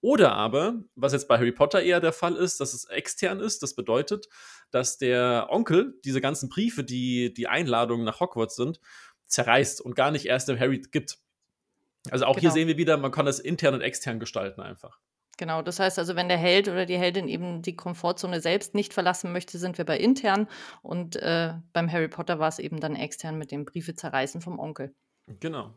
Oder 0.00 0.34
aber, 0.34 0.82
was 0.94 1.12
jetzt 1.12 1.28
bei 1.28 1.38
Harry 1.38 1.52
Potter 1.52 1.82
eher 1.82 2.00
der 2.00 2.12
Fall 2.12 2.36
ist, 2.36 2.60
dass 2.60 2.74
es 2.74 2.84
extern 2.84 3.40
ist. 3.40 3.62
Das 3.62 3.74
bedeutet, 3.74 4.28
dass 4.70 4.98
der 4.98 5.46
Onkel 5.50 5.98
diese 6.04 6.20
ganzen 6.20 6.48
Briefe, 6.48 6.84
die 6.84 7.32
die 7.34 7.46
Einladungen 7.46 8.04
nach 8.04 8.20
Hogwarts 8.20 8.56
sind, 8.56 8.80
zerreißt 9.26 9.80
und 9.80 9.94
gar 9.94 10.10
nicht 10.10 10.26
erst 10.26 10.48
dem 10.48 10.58
Harry 10.58 10.80
gibt. 10.90 11.18
Also 12.10 12.24
auch 12.24 12.34
genau. 12.34 12.40
hier 12.42 12.50
sehen 12.50 12.68
wir 12.68 12.76
wieder, 12.76 12.96
man 12.96 13.12
kann 13.12 13.26
das 13.26 13.38
intern 13.38 13.74
und 13.74 13.80
extern 13.80 14.18
gestalten 14.18 14.60
einfach. 14.60 14.98
Genau, 15.38 15.62
das 15.62 15.80
heißt 15.80 15.98
also, 15.98 16.14
wenn 16.14 16.28
der 16.28 16.36
Held 16.36 16.68
oder 16.68 16.86
die 16.86 16.98
Heldin 16.98 17.26
eben 17.26 17.62
die 17.62 17.74
Komfortzone 17.74 18.40
selbst 18.40 18.74
nicht 18.74 18.92
verlassen 18.92 19.32
möchte, 19.32 19.58
sind 19.58 19.78
wir 19.78 19.84
bei 19.84 19.98
intern 19.98 20.46
und 20.82 21.16
äh, 21.16 21.54
beim 21.72 21.90
Harry 21.90 22.08
Potter 22.08 22.38
war 22.38 22.48
es 22.48 22.58
eben 22.58 22.80
dann 22.80 22.94
extern 22.94 23.38
mit 23.38 23.50
dem 23.50 23.64
Briefe 23.64 23.94
zerreißen 23.94 24.40
vom 24.40 24.58
Onkel. 24.58 24.94
Genau. 25.40 25.72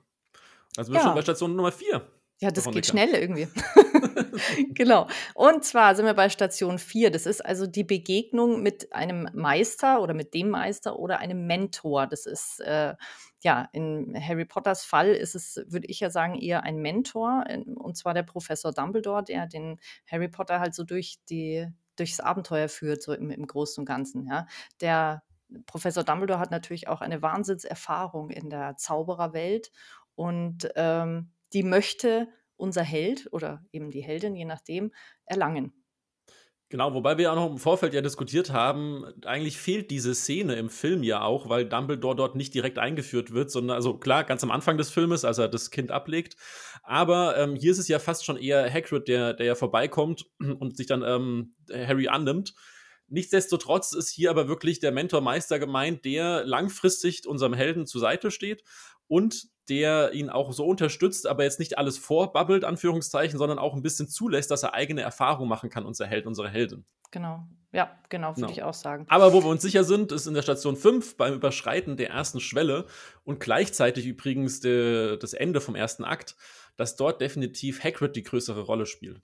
Also 0.78 0.92
wir 0.92 1.00
ja. 1.00 1.06
schon 1.06 1.16
bei 1.16 1.22
Station 1.22 1.56
Nummer 1.56 1.72
4. 1.72 2.06
Ja, 2.42 2.52
das 2.52 2.70
geht 2.70 2.86
schnell 2.86 3.10
irgendwie. 3.10 3.48
genau. 4.74 5.08
Und 5.34 5.64
zwar 5.64 5.96
sind 5.96 6.06
wir 6.06 6.14
bei 6.14 6.30
Station 6.30 6.80
4. 6.80 7.12
Das 7.12 7.26
ist 7.26 7.46
also 7.46 7.68
die 7.68 7.84
Begegnung 7.84 8.62
mit 8.62 8.94
einem 8.94 9.30
Meister 9.34 10.02
oder 10.02 10.14
mit 10.14 10.34
dem 10.34 10.50
Meister 10.50 10.98
oder 10.98 11.20
einem 11.20 11.46
Mentor. 11.48 12.08
Das 12.08 12.26
ist, 12.26 12.60
äh, 12.62 12.96
ja, 13.42 13.70
in 13.72 14.16
Harry 14.20 14.46
Potters 14.46 14.86
Fall 14.86 15.10
ist 15.10 15.36
es, 15.36 15.64
würde 15.68 15.88
ich 15.88 16.00
ja 16.00 16.10
sagen, 16.10 16.36
eher 16.36 16.64
ein 16.64 16.78
Mentor. 16.78 17.46
Und 17.76 17.98
zwar 17.98 18.14
der 18.14 18.24
Professor 18.24 18.72
Dumbledore, 18.72 19.24
der 19.24 19.48
den 19.48 19.80
Harry 20.10 20.28
Potter 20.28 20.60
halt 20.60 20.76
so 20.76 20.84
durch 20.84 21.18
die, 21.30 21.68
durchs 21.96 22.20
Abenteuer 22.20 22.70
führt, 22.70 23.02
so 23.02 23.14
im, 23.14 23.30
im 23.30 23.48
Großen 23.48 23.82
und 23.82 23.86
Ganzen. 23.86 24.28
Ja. 24.28 24.48
Der 24.82 25.24
Professor 25.66 26.04
Dumbledore 26.04 26.40
hat 26.40 26.52
natürlich 26.52 26.88
auch 26.88 27.02
eine 27.02 27.22
Wahnsinnserfahrung 27.22 28.30
in 28.30 28.50
der 28.50 28.78
Zaubererwelt 28.78 29.72
und 30.16 30.70
ähm, 30.76 31.32
die 31.54 31.64
möchte 31.64 32.28
unser 32.58 32.84
Held 32.84 33.28
oder 33.32 33.66
eben 33.72 33.92
die 33.92 34.04
Heldin, 34.04 34.36
je 34.36 34.46
nachdem, 34.46 34.92
erlangen. 35.26 35.74
Genau, 36.70 36.96
wobei 36.96 37.20
wir 37.20 37.32
auch 37.32 37.36
noch 37.36 37.52
im 37.52 37.60
Vorfeld 37.60 37.94
ja 37.94 38.02
diskutiert 38.02 38.52
haben, 38.52 39.06
eigentlich 39.24 39.60
fehlt 39.60 39.92
diese 39.92 40.16
Szene 40.16 40.56
im 40.56 40.72
Film 40.72 41.04
ja 41.04 41.22
auch, 41.22 41.48
weil 41.48 41.70
Dumbledore 41.70 42.16
dort 42.16 42.36
nicht 42.36 42.56
direkt 42.56 42.80
eingeführt 42.80 43.34
wird, 43.34 43.52
sondern, 43.52 43.76
also 43.76 44.00
klar, 44.00 44.24
ganz 44.24 44.44
am 44.44 44.50
Anfang 44.50 44.76
des 44.76 44.90
Filmes, 44.90 45.26
als 45.26 45.38
er 45.38 45.48
das 45.48 45.70
Kind 45.70 45.92
ablegt. 45.92 46.38
Aber 46.82 47.38
ähm, 47.38 47.56
hier 47.56 47.72
ist 47.72 47.78
es 47.78 47.88
ja 47.88 48.00
fast 48.00 48.26
schon 48.26 48.38
eher 48.38 48.68
Hagrid, 48.70 49.08
der, 49.08 49.34
der 49.36 49.46
ja 49.46 49.56
vorbeikommt 49.56 50.26
und 50.40 50.76
sich 50.76 50.88
dann 50.88 51.04
ähm, 51.04 51.56
Harry 51.72 52.08
annimmt. 52.08 52.56
Nichtsdestotrotz 53.08 53.94
ist 53.94 54.10
hier 54.10 54.32
aber 54.32 54.48
wirklich 54.48 54.80
der 54.80 54.92
Mentormeister 54.92 55.60
gemeint, 55.60 56.04
der 56.04 56.44
langfristig 56.46 57.28
unserem 57.28 57.54
Helden 57.54 57.86
zur 57.86 58.02
Seite 58.02 58.32
steht 58.32 58.64
und 59.08 59.48
der 59.70 60.14
ihn 60.14 60.30
auch 60.30 60.54
so 60.54 60.66
unterstützt, 60.66 61.28
aber 61.28 61.44
jetzt 61.44 61.60
nicht 61.60 61.78
alles 61.78 61.98
vorbabbelt, 61.98 62.64
Anführungszeichen, 62.64 63.40
sondern 63.40 63.58
auch 63.58 63.74
ein 63.74 63.82
bisschen 63.82 64.08
zulässt, 64.08 64.52
dass 64.52 64.64
er 64.64 64.74
eigene 64.74 65.02
Erfahrungen 65.02 65.50
machen 65.50 65.70
kann, 65.70 65.86
unser 65.86 66.06
Held, 66.06 66.28
unsere 66.28 66.50
Heldin. 66.50 66.86
Genau. 67.12 67.48
Ja, 67.72 68.00
genau, 68.10 68.30
würde 68.30 68.42
genau. 68.42 68.52
ich 68.52 68.64
auch 68.64 68.74
sagen. 68.74 69.06
Aber 69.10 69.34
wo 69.34 69.44
wir 69.44 69.50
uns 69.50 69.62
sicher 69.62 69.84
sind, 69.84 70.12
ist 70.12 70.28
in 70.28 70.34
der 70.34 70.44
Station 70.44 70.78
5 70.78 71.18
beim 71.18 71.34
Überschreiten 71.34 71.98
der 71.98 72.10
ersten 72.10 72.40
Schwelle 72.40 72.86
und 73.24 73.40
gleichzeitig 73.40 74.06
übrigens 74.06 74.62
de, 74.62 75.18
das 75.18 75.34
Ende 75.34 75.60
vom 75.60 75.76
ersten 75.76 76.06
Akt, 76.06 76.36
dass 76.78 76.96
dort 76.96 77.20
definitiv 77.20 77.84
Hagrid 77.84 78.16
die 78.16 78.24
größere 78.24 78.62
Rolle 78.62 78.86
spielt. 78.86 79.22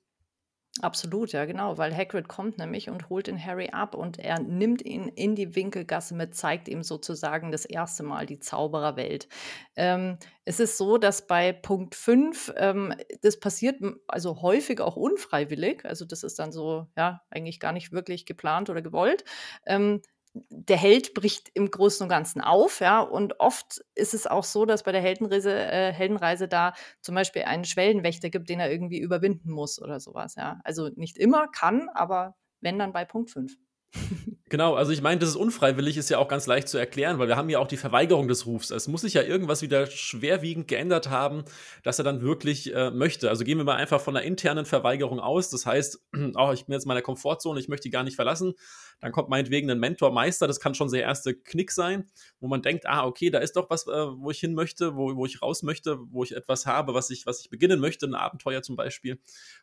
Absolut, 0.80 1.34
ja, 1.34 1.44
genau, 1.44 1.78
weil 1.78 1.94
Hagrid 1.96 2.30
kommt 2.30 2.58
nämlich 2.58 2.90
und 2.90 3.10
holt 3.10 3.28
den 3.28 3.44
Harry 3.46 3.70
ab 3.72 3.94
und 3.94 4.18
er 4.18 4.40
nimmt 4.40 4.82
ihn 4.86 5.10
in 5.10 5.36
die 5.36 5.54
Winkelgasse 5.54 6.16
mit, 6.16 6.34
zeigt 6.34 6.70
ihm 6.70 6.82
sozusagen 6.82 7.52
das 7.52 7.66
erste 7.66 8.04
Mal 8.04 8.26
die 8.26 8.40
Zaubererwelt. 8.40 9.28
Ähm, 9.76 10.18
es 10.46 10.62
ist 10.62 10.78
so, 10.78 10.98
dass 10.98 11.28
bei 11.28 11.52
Punkt 11.52 11.94
5, 11.94 12.54
ähm, 12.56 12.94
das 13.22 13.38
passiert 13.42 13.82
also 14.08 14.42
häufig 14.42 14.80
auch 14.80 14.96
unfreiwillig, 14.96 15.84
also 15.84 16.06
das 16.06 16.24
ist 16.24 16.40
dann 16.40 16.54
so, 16.54 16.88
ja, 16.98 17.22
eigentlich 17.30 17.60
gar 17.60 17.74
nicht 17.74 17.92
wirklich 17.92 18.26
geplant 18.26 18.70
oder 18.70 18.82
gewollt. 18.82 19.26
Ähm, 19.66 20.02
der 20.34 20.78
Held 20.78 21.14
bricht 21.14 21.50
im 21.54 21.70
Großen 21.72 22.04
und 22.04 22.10
Ganzen 22.10 22.42
auf, 22.42 22.80
ja, 22.80 23.02
und 23.02 23.40
oft 23.40 23.84
ist 23.96 24.14
es 24.14 24.28
auch 24.28 24.44
so, 24.46 24.66
dass 24.66 24.84
bei 24.84 24.92
der 24.92 25.02
Heldenreise, 25.02 25.54
äh, 25.54 25.92
Heldenreise 25.92 26.48
da 26.48 26.74
zum 27.02 27.16
Beispiel 27.16 27.44
einen 27.44 27.66
Schwellenwächter 27.66 28.30
gibt, 28.30 28.50
den 28.50 28.60
er 28.60 28.72
irgendwie 28.72 29.00
überwinden 29.00 29.52
muss 29.52 29.82
oder 29.82 30.00
sowas, 30.00 30.36
ja. 30.36 30.62
Also 30.64 30.90
nicht 30.96 31.18
immer, 31.18 31.48
kann, 31.50 31.90
aber 31.90 32.36
wenn 32.62 32.80
dann 32.80 32.94
bei 32.94 33.06
Punkt 33.06 33.32
5. 33.32 33.58
Genau, 34.52 34.76
also 34.76 34.92
ich 34.92 35.02
meine, 35.02 35.18
das 35.18 35.30
ist 35.30 35.38
unfreiwillig, 35.38 35.96
ist 35.96 36.10
ja 36.10 36.18
auch 36.18 36.28
ganz 36.28 36.46
leicht 36.46 36.68
zu 36.68 36.78
erklären, 36.78 37.20
weil 37.20 37.30
wir 37.30 37.38
haben 37.38 37.50
ja 37.50 37.60
auch 37.60 37.70
die 37.70 37.78
Verweigerung 37.78 38.28
des 38.28 38.46
Rufs. 38.46 38.70
Es 38.70 38.90
muss 38.90 39.00
sich 39.00 39.14
ja 39.14 39.22
irgendwas 39.22 39.62
wieder 39.62 39.88
schwerwiegend 39.88 40.68
geändert 40.68 41.10
haben, 41.10 41.46
dass 41.84 42.00
er 42.00 42.04
dann 42.04 42.22
wirklich 42.22 42.76
äh, 42.76 42.92
möchte. 42.92 43.30
Also 43.30 43.46
gehen 43.46 43.60
wir 43.60 43.64
mal 43.64 43.78
einfach 43.78 44.02
von 44.02 44.14
einer 44.14 44.26
internen 44.26 44.66
Verweigerung 44.66 45.22
aus. 45.22 45.52
Das 45.52 45.66
heißt, 45.66 46.02
oh, 46.36 46.52
ich 46.54 46.66
bin 46.66 46.74
jetzt 46.74 46.84
in 46.84 46.90
meiner 46.90 47.02
Komfortzone, 47.02 47.62
ich 47.62 47.70
möchte 47.70 47.84
die 47.84 47.92
gar 47.92 48.04
nicht 48.04 48.18
verlassen. 48.18 48.54
Dann 49.00 49.14
kommt 49.14 49.30
meinetwegen 49.30 49.72
ein 49.72 49.80
Mentor, 49.80 50.12
Meister, 50.12 50.48
das 50.48 50.60
kann 50.60 50.76
schon 50.76 50.92
der 50.92 51.04
erste 51.04 51.34
Knick 51.34 51.72
sein, 51.72 52.10
wo 52.42 52.50
man 52.50 52.62
denkt, 52.62 52.86
ah, 52.88 53.06
okay, 53.06 53.30
da 53.30 53.40
ist 53.40 53.56
doch 53.56 53.70
was, 53.70 53.88
äh, 53.88 53.90
wo 53.90 54.32
ich 54.32 54.42
hin 54.42 54.54
möchte, 54.54 54.98
wo, 54.98 55.16
wo 55.16 55.26
ich 55.26 55.42
raus 55.42 55.64
möchte, 55.64 55.98
wo 56.12 56.26
ich 56.26 56.36
etwas 56.36 56.66
habe, 56.66 56.94
was 56.94 57.10
ich, 57.10 57.26
was 57.26 57.40
ich 57.40 57.50
beginnen 57.50 57.80
möchte, 57.80 58.06
ein 58.06 58.16
Abenteuer 58.16 58.62
zum 58.62 58.76
Beispiel. 58.76 59.18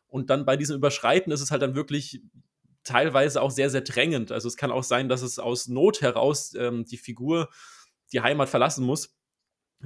Und 0.07 0.31
dann 0.31 0.47
bei 0.47 0.57
diesem 0.57 0.77
Überschreiten 0.77 1.31
ist 1.31 1.43
es 1.43 1.51
halt 1.51 1.61
dann 1.61 1.75
wirklich 1.75 2.23
teilweise 2.85 3.43
auch 3.43 3.51
sehr, 3.51 3.71
sehr 3.71 3.83
drängend. 3.83 4.33
Also 4.33 4.49
es 4.49 4.57
kann 4.57 4.71
auch 4.71 4.83
sein, 4.83 5.09
dass 5.09 5.23
es 5.23 5.39
aus 5.39 5.69
Not 5.69 6.01
heraus 6.01 6.55
ähm, 6.55 6.85
die 6.85 6.97
Figur 6.97 7.49
die 8.13 8.21
Heimat 8.21 8.49
verlassen 8.49 8.85
muss. 8.85 9.17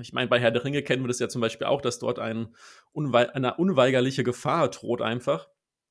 Ich 0.01 0.13
meine, 0.13 0.29
bei 0.29 0.41
Herr 0.41 0.51
der 0.51 0.65
Ringe 0.65 0.83
kennen 0.83 1.03
wir 1.03 1.09
das 1.09 1.19
ja 1.19 1.29
zum 1.29 1.41
Beispiel 1.41 1.67
auch, 1.67 1.83
dass 1.83 1.99
dort 1.99 2.19
ein 2.19 2.55
unwe 2.93 3.35
eine 3.35 3.57
unweigerliche 3.57 4.25
Gefahr 4.25 4.71
droht 4.71 5.03
einfach. 5.03 5.49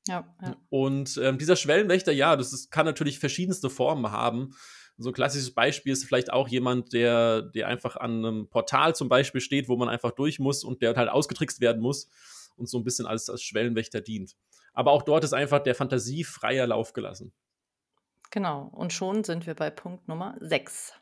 Ja, 0.08 0.34
ja. 0.42 0.56
Und 0.68 1.18
ähm, 1.22 1.38
dieser 1.38 1.54
Schwellenwächter, 1.54 2.10
ja, 2.10 2.34
das 2.34 2.52
ist, 2.52 2.70
kann 2.70 2.86
natürlich 2.86 3.20
verschiedenste 3.20 3.70
Formen 3.70 4.10
haben. 4.10 4.54
So 4.98 5.10
ein 5.10 5.14
klassisches 5.14 5.54
Beispiel 5.54 5.92
ist 5.92 6.04
vielleicht 6.04 6.32
auch 6.32 6.48
jemand, 6.48 6.92
der, 6.92 7.42
der 7.42 7.68
einfach 7.68 7.96
an 7.96 8.24
einem 8.24 8.48
Portal 8.48 8.94
zum 8.94 9.08
Beispiel 9.08 9.40
steht, 9.40 9.68
wo 9.68 9.76
man 9.76 9.88
einfach 9.88 10.10
durch 10.12 10.38
muss 10.38 10.64
und 10.64 10.82
der 10.82 10.94
halt 10.94 11.08
ausgetrickst 11.08 11.60
werden 11.60 11.80
muss 11.80 12.08
und 12.56 12.68
so 12.68 12.78
ein 12.78 12.84
bisschen 12.84 13.06
als, 13.06 13.30
als 13.30 13.42
Schwellenwächter 13.42 14.00
dient. 14.00 14.36
Aber 14.72 14.92
auch 14.92 15.02
dort 15.02 15.24
ist 15.24 15.32
einfach 15.32 15.62
der 15.62 15.74
Fantasie 15.74 16.24
freier 16.24 16.66
Lauf 16.66 16.92
gelassen. 16.92 17.32
Genau, 18.30 18.70
und 18.72 18.92
schon 18.92 19.24
sind 19.24 19.46
wir 19.46 19.54
bei 19.54 19.68
Punkt 19.68 20.08
Nummer 20.08 20.36
6. 20.40 20.94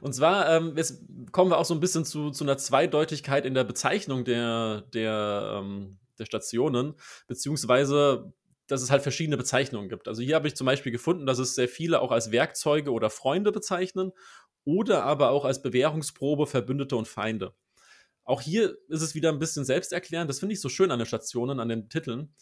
Und 0.00 0.12
zwar, 0.12 0.50
ähm, 0.50 0.76
jetzt 0.76 1.04
kommen 1.30 1.50
wir 1.50 1.58
auch 1.58 1.64
so 1.64 1.72
ein 1.72 1.80
bisschen 1.80 2.04
zu, 2.04 2.30
zu 2.30 2.44
einer 2.44 2.58
Zweideutigkeit 2.58 3.46
in 3.46 3.54
der 3.54 3.64
Bezeichnung 3.64 4.24
der, 4.24 4.82
der, 4.92 5.60
ähm, 5.60 5.98
der 6.18 6.26
Stationen, 6.26 6.94
beziehungsweise 7.28 8.32
dass 8.66 8.82
es 8.82 8.90
halt 8.90 9.02
verschiedene 9.02 9.36
Bezeichnungen 9.36 9.88
gibt. 9.88 10.08
Also 10.08 10.22
hier 10.22 10.34
habe 10.34 10.46
ich 10.46 10.54
zum 10.54 10.66
Beispiel 10.66 10.92
gefunden, 10.92 11.26
dass 11.26 11.38
es 11.38 11.54
sehr 11.54 11.68
viele 11.68 12.00
auch 12.00 12.12
als 12.12 12.30
Werkzeuge 12.30 12.92
oder 12.92 13.08
Freunde 13.08 13.50
bezeichnen 13.50 14.12
oder 14.64 15.04
aber 15.04 15.30
auch 15.30 15.44
als 15.44 15.62
Bewährungsprobe 15.62 16.46
Verbündete 16.46 16.94
und 16.94 17.08
Feinde. 17.08 17.54
Auch 18.24 18.42
hier 18.42 18.76
ist 18.88 19.00
es 19.00 19.14
wieder 19.14 19.30
ein 19.30 19.38
bisschen 19.38 19.64
selbsterklärend. 19.64 20.28
Das 20.28 20.38
finde 20.38 20.52
ich 20.52 20.60
so 20.60 20.68
schön 20.68 20.90
an 20.90 20.98
den 20.98 21.06
Stationen, 21.06 21.60
an 21.60 21.70
den 21.70 21.88
Titeln 21.88 22.34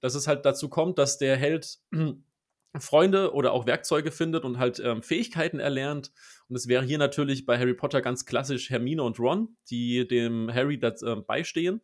dass 0.00 0.14
es 0.14 0.26
halt 0.26 0.44
dazu 0.44 0.68
kommt, 0.68 0.98
dass 0.98 1.18
der 1.18 1.36
Held 1.36 1.78
Freunde 2.78 3.32
oder 3.32 3.52
auch 3.52 3.66
Werkzeuge 3.66 4.10
findet 4.10 4.44
und 4.44 4.58
halt 4.58 4.80
ähm, 4.80 5.02
Fähigkeiten 5.02 5.58
erlernt. 5.58 6.12
Und 6.48 6.56
es 6.56 6.68
wäre 6.68 6.84
hier 6.84 6.98
natürlich 6.98 7.46
bei 7.46 7.58
Harry 7.58 7.74
Potter 7.74 8.02
ganz 8.02 8.26
klassisch 8.26 8.70
Hermine 8.70 9.02
und 9.02 9.18
Ron, 9.18 9.56
die 9.70 10.06
dem 10.06 10.52
Harry 10.52 10.78
das, 10.78 11.02
äh, 11.02 11.16
beistehen. 11.16 11.80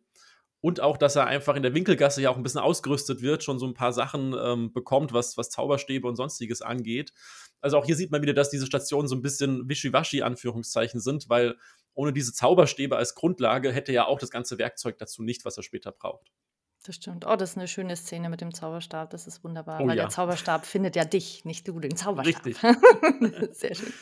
Und 0.61 0.79
auch, 0.79 0.97
dass 0.97 1.15
er 1.15 1.27
einfach 1.27 1.55
in 1.55 1.63
der 1.63 1.75
Winkelgasse 1.75 2.21
ja 2.21 2.31
auch 2.31 2.37
ein 2.37 2.43
bisschen 2.43 2.61
ausgerüstet 2.61 3.21
wird, 3.21 3.43
schon 3.43 3.59
so 3.59 3.67
ein 3.67 3.75
paar 3.75 3.93
Sachen 3.93 4.35
ähm, 4.39 4.73
bekommt, 4.73 5.13
was, 5.13 5.37
was 5.37 5.49
Zauberstäbe 5.49 6.07
und 6.07 6.15
sonstiges 6.15 6.61
angeht. 6.61 7.13
Also 7.61 7.77
auch 7.77 7.85
hier 7.85 7.95
sieht 7.95 8.11
man 8.11 8.21
wieder, 8.21 8.33
dass 8.33 8.49
diese 8.49 8.65
Stationen 8.65 9.07
so 9.07 9.15
ein 9.15 9.21
bisschen 9.21 9.69
wischiwaschi, 9.69 10.23
Anführungszeichen, 10.23 10.99
sind, 10.99 11.29
weil 11.29 11.55
ohne 11.93 12.13
diese 12.13 12.33
Zauberstäbe 12.33 12.97
als 12.97 13.15
Grundlage 13.15 13.71
hätte 13.71 13.91
er 13.91 13.95
ja 13.95 14.05
auch 14.05 14.19
das 14.19 14.31
ganze 14.31 14.57
Werkzeug 14.57 14.97
dazu 14.97 15.23
nicht, 15.23 15.45
was 15.45 15.57
er 15.57 15.63
später 15.63 15.91
braucht. 15.91 16.31
Das 16.85 16.95
stimmt. 16.95 17.25
Oh, 17.25 17.35
das 17.35 17.51
ist 17.51 17.57
eine 17.57 17.67
schöne 17.67 17.95
Szene 17.95 18.29
mit 18.29 18.41
dem 18.41 18.53
Zauberstab. 18.53 19.09
Das 19.09 19.25
ist 19.25 19.43
wunderbar. 19.43 19.81
Oh, 19.81 19.87
weil 19.87 19.97
ja. 19.97 20.03
der 20.03 20.09
Zauberstab 20.09 20.67
findet 20.67 20.95
ja 20.95 21.03
dich, 21.03 21.43
nicht 21.43 21.67
du 21.67 21.79
den 21.79 21.95
Zauberstab. 21.95 22.45
Richtig. 22.45 22.61
Sehr 23.53 23.73
schön. 23.73 23.93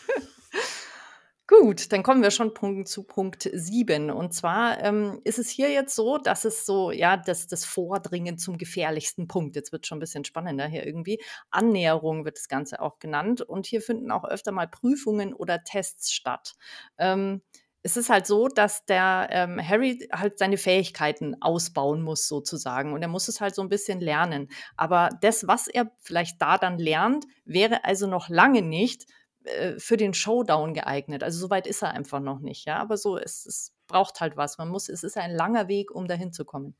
Gut, 1.47 1.91
dann 1.91 2.03
kommen 2.03 2.23
wir 2.23 2.31
schon 2.31 2.53
Punkt, 2.53 2.89
zu 2.89 3.03
Punkt 3.03 3.49
7. 3.51 4.11
Und 4.11 4.33
zwar 4.33 4.81
ähm, 4.81 5.21
ist 5.23 5.39
es 5.39 5.49
hier 5.49 5.69
jetzt 5.69 5.95
so, 5.95 6.17
dass 6.17 6.45
es 6.45 6.65
so, 6.65 6.91
ja, 6.91 7.15
das, 7.15 7.47
das 7.47 7.63
Vordringen 7.63 8.37
zum 8.37 8.57
gefährlichsten 8.57 9.27
Punkt. 9.27 9.55
Jetzt 9.55 9.71
wird 9.71 9.85
schon 9.87 9.97
ein 9.97 9.99
bisschen 9.99 10.25
spannender 10.25 10.67
hier 10.67 10.85
irgendwie. 10.85 11.21
Annäherung 11.51 12.25
wird 12.25 12.37
das 12.37 12.49
Ganze 12.49 12.81
auch 12.81 12.99
genannt. 12.99 13.41
Und 13.41 13.65
hier 13.65 13.81
finden 13.81 14.11
auch 14.11 14.25
öfter 14.25 14.51
mal 14.51 14.67
Prüfungen 14.67 15.33
oder 15.33 15.63
Tests 15.63 16.11
statt. 16.11 16.55
Ähm, 16.97 17.41
es 17.83 17.97
ist 17.97 18.09
halt 18.09 18.25
so, 18.25 18.47
dass 18.47 18.85
der 18.85 19.27
ähm, 19.29 19.59
Harry 19.61 20.07
halt 20.11 20.39
seine 20.39 20.57
Fähigkeiten 20.57 21.35
ausbauen 21.41 22.01
muss, 22.01 22.27
sozusagen. 22.29 22.93
Und 22.93 23.01
er 23.01 23.09
muss 23.09 23.27
es 23.27 23.41
halt 23.41 23.55
so 23.55 23.61
ein 23.61 23.69
bisschen 23.69 23.99
lernen. 23.99 24.47
Aber 24.77 25.09
das, 25.21 25.47
was 25.47 25.67
er 25.67 25.91
vielleicht 25.99 26.41
da 26.41 26.57
dann 26.57 26.77
lernt, 26.77 27.25
wäre 27.43 27.83
also 27.83 28.07
noch 28.07 28.29
lange 28.29 28.61
nicht 28.61 29.05
äh, 29.43 29.77
für 29.77 29.97
den 29.97 30.13
Showdown 30.13 30.73
geeignet. 30.73 31.23
Also 31.23 31.39
soweit 31.39 31.67
ist 31.67 31.83
er 31.83 31.91
einfach 31.91 32.21
noch 32.21 32.39
nicht, 32.39 32.65
ja. 32.65 32.77
Aber 32.77 32.95
so, 32.95 33.17
es, 33.17 33.45
es 33.45 33.73
braucht 33.87 34.21
halt 34.21 34.37
was. 34.37 34.57
Man 34.57 34.69
muss, 34.69 34.87
es 34.87 35.03
ist 35.03 35.17
ein 35.17 35.31
langer 35.31 35.67
Weg, 35.67 35.91
um 35.91 36.07
dahin 36.07 36.31
zu 36.31 36.45
kommen. 36.45 36.75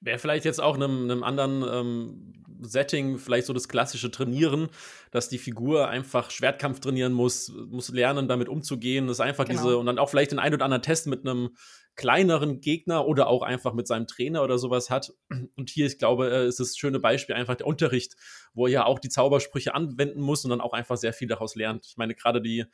Wäre 0.00 0.18
vielleicht 0.18 0.44
jetzt 0.44 0.60
auch 0.60 0.76
in 0.76 0.82
einem, 0.82 1.10
einem 1.10 1.24
anderen 1.24 1.64
ähm, 1.70 2.32
Setting 2.60 3.18
vielleicht 3.18 3.46
so 3.46 3.52
das 3.52 3.68
klassische 3.68 4.10
Trainieren, 4.10 4.68
dass 5.10 5.28
die 5.28 5.38
Figur 5.38 5.88
einfach 5.88 6.30
Schwertkampf 6.30 6.80
trainieren 6.80 7.12
muss, 7.12 7.52
muss 7.68 7.90
lernen, 7.90 8.28
damit 8.28 8.48
umzugehen. 8.48 9.06
Das 9.06 9.18
ist 9.18 9.20
einfach 9.20 9.46
genau. 9.46 9.62
diese, 9.62 9.78
und 9.78 9.86
dann 9.86 9.98
auch 9.98 10.08
vielleicht 10.08 10.32
den 10.32 10.38
ein 10.38 10.54
oder 10.54 10.64
anderen 10.64 10.82
Test 10.82 11.06
mit 11.06 11.26
einem 11.26 11.50
kleineren 11.94 12.60
Gegner 12.60 13.06
oder 13.06 13.26
auch 13.26 13.42
einfach 13.42 13.74
mit 13.74 13.86
seinem 13.86 14.06
Trainer 14.06 14.42
oder 14.42 14.58
sowas 14.58 14.90
hat. 14.90 15.12
Und 15.56 15.70
hier, 15.70 15.86
ich 15.86 15.98
glaube, 15.98 16.30
äh, 16.30 16.46
ist 16.46 16.60
das 16.60 16.76
schöne 16.76 17.00
Beispiel 17.00 17.34
einfach 17.34 17.56
der 17.56 17.66
Unterricht, 17.66 18.14
wo 18.54 18.66
er 18.66 18.72
ja 18.72 18.86
auch 18.86 18.98
die 18.98 19.08
Zaubersprüche 19.08 19.74
anwenden 19.74 20.20
muss 20.20 20.44
und 20.44 20.50
dann 20.50 20.60
auch 20.60 20.72
einfach 20.72 20.96
sehr 20.96 21.12
viel 21.12 21.28
daraus 21.28 21.56
lernt. 21.56 21.86
Ich 21.86 21.96
meine, 21.96 22.14
gerade 22.14 22.40
die, 22.40 22.64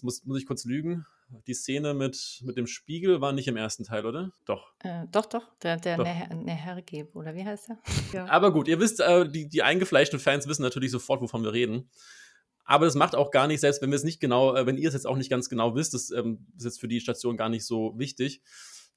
jetzt 0.00 0.04
muss, 0.04 0.24
muss 0.24 0.38
ich 0.38 0.46
kurz 0.46 0.64
lügen, 0.64 1.04
die 1.46 1.54
Szene 1.54 1.94
mit, 1.94 2.40
mit 2.42 2.56
dem 2.56 2.66
Spiegel 2.66 3.20
war 3.20 3.32
nicht 3.32 3.48
im 3.48 3.56
ersten 3.56 3.84
Teil, 3.84 4.06
oder? 4.06 4.32
Doch. 4.46 4.72
Äh, 4.80 5.06
doch, 5.12 5.26
doch, 5.26 5.46
der, 5.62 5.76
der 5.76 5.98
doch. 5.98 6.04
Nehergeb, 6.04 7.14
oder 7.14 7.34
wie 7.34 7.44
heißt 7.44 7.68
der? 7.68 7.78
Ja. 8.12 8.26
Aber 8.28 8.52
gut, 8.52 8.66
ihr 8.66 8.80
wisst, 8.80 9.00
äh, 9.00 9.28
die, 9.28 9.48
die 9.48 9.62
eingefleischten 9.62 10.18
Fans 10.18 10.48
wissen 10.48 10.62
natürlich 10.62 10.90
sofort, 10.90 11.20
wovon 11.20 11.44
wir 11.44 11.52
reden. 11.52 11.90
Aber 12.64 12.86
das 12.86 12.94
macht 12.94 13.14
auch 13.14 13.30
gar 13.30 13.46
nicht, 13.46 13.60
selbst 13.60 13.82
wenn 13.82 13.90
wir 13.90 13.96
es 13.96 14.04
nicht 14.04 14.20
genau, 14.20 14.54
äh, 14.56 14.66
wenn 14.66 14.78
ihr 14.78 14.88
es 14.88 14.94
jetzt 14.94 15.06
auch 15.06 15.16
nicht 15.16 15.30
ganz 15.30 15.48
genau 15.48 15.74
wisst, 15.74 15.94
das 15.94 16.10
ähm, 16.10 16.46
ist 16.56 16.64
jetzt 16.64 16.80
für 16.80 16.88
die 16.88 17.00
Station 17.00 17.36
gar 17.36 17.48
nicht 17.48 17.66
so 17.66 17.92
wichtig. 17.96 18.42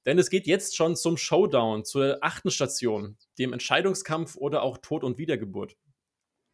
Denn 0.05 0.17
es 0.17 0.29
geht 0.29 0.47
jetzt 0.47 0.75
schon 0.75 0.95
zum 0.95 1.17
Showdown, 1.17 1.85
zur 1.85 2.17
achten 2.21 2.49
Station, 2.49 3.17
dem 3.37 3.53
Entscheidungskampf 3.53 4.35
oder 4.35 4.63
auch 4.63 4.77
Tod 4.79 5.03
und 5.03 5.17
Wiedergeburt. 5.17 5.75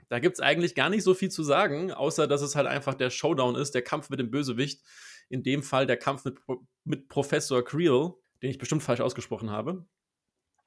Da 0.10 0.20
gibt 0.20 0.36
es 0.36 0.40
eigentlich 0.40 0.76
gar 0.76 0.90
nicht 0.90 1.04
so 1.04 1.14
viel 1.14 1.30
zu 1.30 1.44
sagen, 1.44 1.92
außer 1.92 2.28
dass 2.28 2.42
es 2.42 2.56
halt 2.56 2.68
einfach 2.68 2.96
der 2.96 3.10
Showdown 3.10 3.56
ist, 3.56 3.76
der 3.76 3.84
Kampf 3.84 4.10
mit 4.10 4.20
dem 4.20 4.32
Bösewicht. 4.32 4.82
In 5.30 5.44
dem 5.44 5.62
Fall 5.62 5.86
der 5.86 5.98
Kampf 5.98 6.26
mit, 6.26 6.40
mit 6.84 7.08
Professor 7.08 7.64
Creel, 7.64 8.14
den 8.42 8.50
ich 8.50 8.58
bestimmt 8.58 8.82
falsch 8.82 9.02
ausgesprochen 9.02 9.52
habe. 9.52 9.86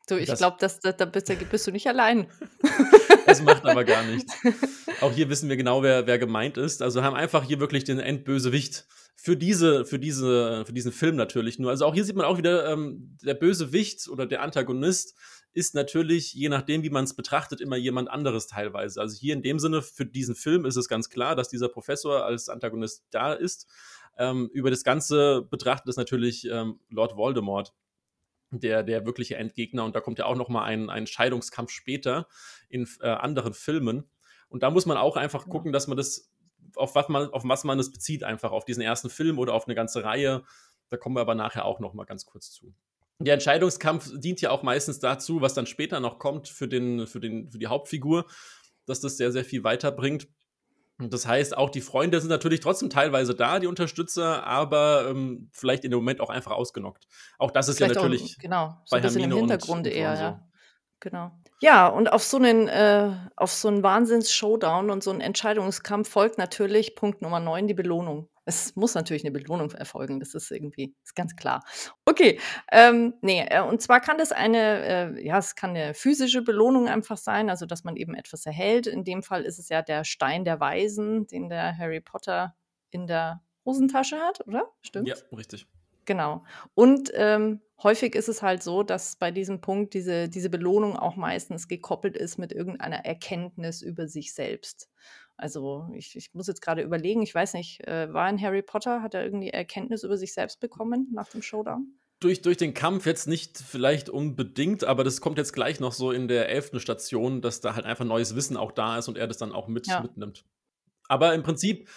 Du, 0.09 0.17
ich 0.17 0.33
glaube, 0.33 0.57
da, 0.59 0.93
da 0.93 1.05
bist, 1.05 1.29
du 1.29 1.71
nicht 1.73 1.87
allein. 1.87 2.29
das 3.27 3.43
macht 3.43 3.65
aber 3.65 3.85
gar 3.85 4.03
nichts. 4.05 4.35
Auch 5.01 5.13
hier 5.13 5.29
wissen 5.29 5.49
wir 5.49 5.57
genau, 5.57 5.83
wer, 5.83 6.07
wer 6.07 6.19
gemeint 6.19 6.59
ist. 6.59 6.83
Also 6.83 7.03
haben 7.03 7.15
einfach 7.15 7.45
hier 7.45 7.61
wirklich 7.61 7.85
den 7.85 7.99
Endbösewicht 8.01 8.87
für 9.15 9.37
diese, 9.37 9.85
für 9.85 9.99
diese, 9.99 10.65
für 10.67 10.73
diesen 10.73 10.93
Film 10.93 11.17
natürlich 11.17 11.59
nur. 11.59 11.71
Also 11.71 11.87
auch 11.87 11.95
hier 11.95 12.05
sieht 12.05 12.17
man 12.17 12.27
auch 12.27 12.39
wieder, 12.39 12.69
ähm, 12.71 13.17
der 13.23 13.35
Bösewicht 13.35 14.09
oder 14.09 14.27
der 14.27 14.43
Antagonist 14.43 15.17
ist 15.53 15.75
natürlich, 15.75 16.33
je 16.33 16.49
nachdem, 16.49 16.83
wie 16.83 16.91
man 16.91 17.05
es 17.05 17.15
betrachtet, 17.15 17.61
immer 17.61 17.77
jemand 17.77 18.11
anderes 18.11 18.47
teilweise. 18.47 19.01
Also 19.01 19.19
hier 19.19 19.35
in 19.35 19.43
dem 19.43 19.59
Sinne, 19.59 19.83
für 19.83 20.07
diesen 20.07 20.35
Film 20.35 20.65
ist 20.65 20.77
es 20.77 20.89
ganz 20.89 21.11
klar, 21.11 21.37
dass 21.37 21.49
dieser 21.49 21.69
Professor 21.69 22.25
als 22.25 22.49
Antagonist 22.49 23.05
da 23.11 23.33
ist. 23.33 23.69
Ähm, 24.17 24.51
über 24.53 24.71
das 24.71 24.85
Ganze 24.85 25.43
betrachtet 25.43 25.89
ist 25.89 25.97
natürlich 25.97 26.47
ähm, 26.51 26.81
Lord 26.91 27.17
Voldemort 27.17 27.75
der, 28.51 28.83
der 28.83 29.07
wirkliche 29.07 29.37
Endgegner. 29.37 29.85
Und 29.85 29.97
da 29.97 30.01
kommt 30.01 30.19
ja 30.19 30.27
auch 30.27 30.37
noch 30.37 30.49
mal 30.49 30.65
ein, 30.65 30.91
ein 30.91 31.07
Scheidungskampf 31.07 31.71
später 31.71 32.29
in 32.69 32.89
äh, 33.01 33.09
anderen 33.09 33.55
Filmen. 33.55 34.11
Und 34.49 34.63
da 34.63 34.71
muss 34.71 34.87
man 34.87 34.97
auch 34.99 35.17
einfach 35.17 35.49
gucken, 35.49 35.73
dass 35.73 35.87
man 35.87 35.97
das, 35.97 36.32
auf 36.77 36.95
was 36.95 37.09
man, 37.09 37.31
auf 37.31 37.43
was 37.45 37.65
man 37.65 37.79
es 37.79 37.91
bezieht, 37.91 38.25
einfach 38.25 38.53
auf 38.53 38.65
diesen 38.65 38.83
ersten 38.83 39.11
Film 39.11 39.39
oder 39.39 39.55
auf 39.55 39.67
eine 39.67 39.75
ganze 39.75 40.05
Reihe. 40.05 40.43
Da 40.89 40.97
kommen 40.97 41.17
wir 41.17 41.21
aber 41.21 41.35
nachher 41.35 41.65
auch 41.65 41.81
noch 41.81 41.95
mal 41.95 42.05
ganz 42.05 42.27
kurz 42.27 42.51
zu. 42.51 42.75
Der 43.19 43.35
Entscheidungskampf 43.35 44.11
dient 44.15 44.41
ja 44.41 44.51
auch 44.51 44.63
meistens 44.63 44.99
dazu, 44.99 45.41
was 45.41 45.55
dann 45.55 45.67
später 45.67 46.01
noch 46.01 46.19
kommt 46.19 46.49
für, 46.49 46.69
den, 46.69 47.07
für, 47.07 47.21
den, 47.21 47.51
für 47.51 47.59
die 47.59 47.69
Hauptfigur, 47.69 48.27
dass 48.87 49.01
das 49.01 49.17
sehr, 49.17 49.33
sehr 49.33 49.45
viel 49.45 49.65
weiterbringt. 49.65 50.29
Und 50.99 51.13
das 51.13 51.27
heißt, 51.27 51.57
auch 51.57 51.71
die 51.71 51.81
Freunde 51.81 52.21
sind 52.21 52.31
natürlich 52.31 52.61
trotzdem 52.61 52.91
teilweise 52.91 53.35
da, 53.35 53.59
die 53.59 53.67
Unterstützer, 53.67 54.47
aber 54.47 55.09
ähm, 55.09 55.49
vielleicht 55.53 55.85
in 55.85 55.91
dem 55.91 55.99
Moment 55.99 56.21
auch 56.21 56.31
einfach 56.31 56.53
ausgenockt. 56.53 57.07
Auch 57.39 57.51
das 57.51 57.69
ist 57.69 57.79
vielleicht 57.79 57.97
ja 57.97 58.03
natürlich 58.03 58.37
auch, 58.37 58.43
genau, 58.43 58.77
so 58.85 58.97
ein 58.97 59.03
bisschen 59.03 59.23
im 59.23 59.33
Hintergrund 59.33 59.87
und, 59.87 59.93
eher, 59.93 60.11
und 60.11 60.17
so. 60.17 60.23
ja. 60.23 60.49
Genau. 61.03 61.33
Ja, 61.61 61.89
und 61.89 62.13
auf 62.13 62.23
so 62.23 62.37
einen, 62.37 62.69
äh, 62.69 63.11
auf 63.35 63.51
so 63.51 63.67
einen 63.67 63.83
Wahnsinns-Showdown 63.83 64.89
und 64.89 65.03
so 65.03 65.11
einen 65.11 65.21
Entscheidungskampf 65.21 66.09
folgt 66.09 66.39
natürlich 66.39 66.95
Punkt 66.95 67.23
Nummer 67.23 67.41
9, 67.41 67.67
die 67.67 67.75
Belohnung. 67.75 68.29
Es 68.45 68.77
muss 68.77 68.95
natürlich 68.95 69.25
eine 69.25 69.33
Belohnung 69.33 69.73
erfolgen, 69.73 70.21
das 70.21 70.35
ist 70.35 70.51
irgendwie, 70.53 70.95
ist 71.03 71.17
ganz 71.17 71.35
klar. 71.35 71.65
Okay, 72.05 72.39
ähm, 72.71 73.15
nee, 73.21 73.45
äh, 73.49 73.63
und 73.63 73.83
zwar 73.83 74.01
kann 74.01 74.17
das 74.17 74.31
eine, 74.31 75.17
äh, 75.19 75.27
ja, 75.27 75.39
es 75.39 75.57
kann 75.57 75.71
eine 75.71 75.93
physische 75.95 76.43
Belohnung 76.43 76.89
einfach 76.89 77.17
sein, 77.17 77.51
also 77.51 77.67
dass 77.67 77.83
man 77.83 77.97
eben 77.97 78.15
etwas 78.15 78.47
erhält. 78.47 78.87
In 78.87 79.03
dem 79.03 79.25
Fall 79.25 79.43
ist 79.43 79.59
es 79.59 79.69
ja 79.69 79.83
der 79.83 80.05
Stein 80.05 80.45
der 80.45 80.61
Weisen, 80.61 81.27
den 81.27 81.49
der 81.49 81.77
Harry 81.77 82.01
Potter 82.01 82.55
in 82.91 83.09
der 83.09 83.43
Hosentasche 83.65 84.19
hat, 84.19 84.47
oder? 84.47 84.71
Stimmt? 84.83 85.09
Ja, 85.09 85.17
richtig. 85.37 85.67
Genau. 86.05 86.45
Und 86.75 87.11
ähm, 87.15 87.61
häufig 87.83 88.15
ist 88.15 88.29
es 88.29 88.43
halt 88.43 88.63
so, 88.63 88.83
dass 88.83 89.17
bei 89.17 89.31
diesem 89.31 89.61
Punkt 89.61 89.95
diese, 89.95 90.29
diese 90.29 90.51
Belohnung 90.51 90.97
auch 90.97 91.17
meistens 91.17 91.69
gekoppelt 91.69 92.17
ist 92.17 92.39
mit 92.39 92.53
irgendeiner 92.53 93.05
Erkenntnis 93.05 93.83
über 93.83 94.09
sich 94.09 94.35
selbst. 94.35 94.89
Also 95.37 95.89
ich, 95.95 96.17
ich 96.17 96.35
muss 96.35 96.47
jetzt 96.47 96.63
gerade 96.63 96.83
überlegen, 96.83 97.23
ich 97.23 97.35
weiß 97.35 97.55
nicht, 97.55 97.87
äh, 97.87 98.13
war 98.13 98.29
in 98.29 98.41
Harry 98.41 98.63
Potter, 98.63 99.03
hat 99.03 99.15
er 99.15 99.25
irgendwie 99.25 99.51
Erkenntnis 99.51 100.05
über 100.05 100.17
sich 100.17 100.35
selbst 100.35 100.61
bekommen 100.61 101.09
nach 101.13 101.29
dem 101.29 101.43
Showdown? 101.43 101.99
Durch, 102.21 102.43
durch 102.43 102.57
den 102.57 102.75
Kampf 102.75 103.07
jetzt 103.07 103.27
nicht 103.27 103.59
vielleicht 103.59 104.09
unbedingt, 104.09 104.85
aber 104.85 105.03
das 105.03 105.21
kommt 105.21 105.39
jetzt 105.39 105.53
gleich 105.53 105.81
noch 105.81 105.93
so 105.93 106.13
in 106.13 106.29
der 106.29 106.49
elften 106.49 106.79
Station, 106.79 107.43
dass 107.43 107.61
da 107.61 107.75
halt 107.75 107.85
einfach 107.85 108.05
neues 108.05 108.37
Wissen 108.37 108.57
auch 108.57 108.71
da 108.71 108.99
ist 108.99 109.09
und 109.09 109.19
er 109.19 109.27
das 109.27 109.39
dann 109.39 109.51
auch 109.51 109.67
mit, 109.67 109.89
ja. 109.89 110.01
mitnimmt. 110.01 110.45
Aber 111.09 111.35
im 111.35 111.43
Prinzip 111.43 111.89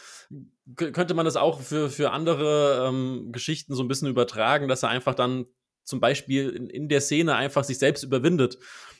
könnte 0.75 1.13
man 1.13 1.25
das 1.25 1.35
auch 1.35 1.61
für, 1.61 1.89
für 1.89 2.11
andere 2.11 2.87
ähm, 2.87 3.31
Geschichten 3.31 3.75
so 3.75 3.83
ein 3.83 3.87
bisschen 3.87 4.07
übertragen, 4.07 4.67
dass 4.67 4.83
er 4.83 4.89
einfach 4.89 5.15
dann 5.15 5.45
zum 5.83 5.99
Beispiel 5.99 6.49
in, 6.49 6.69
in 6.69 6.89
der 6.89 7.01
Szene 7.01 7.35
einfach 7.35 7.63
sich 7.63 7.77
selbst 7.77 8.03
überwindet 8.03 8.57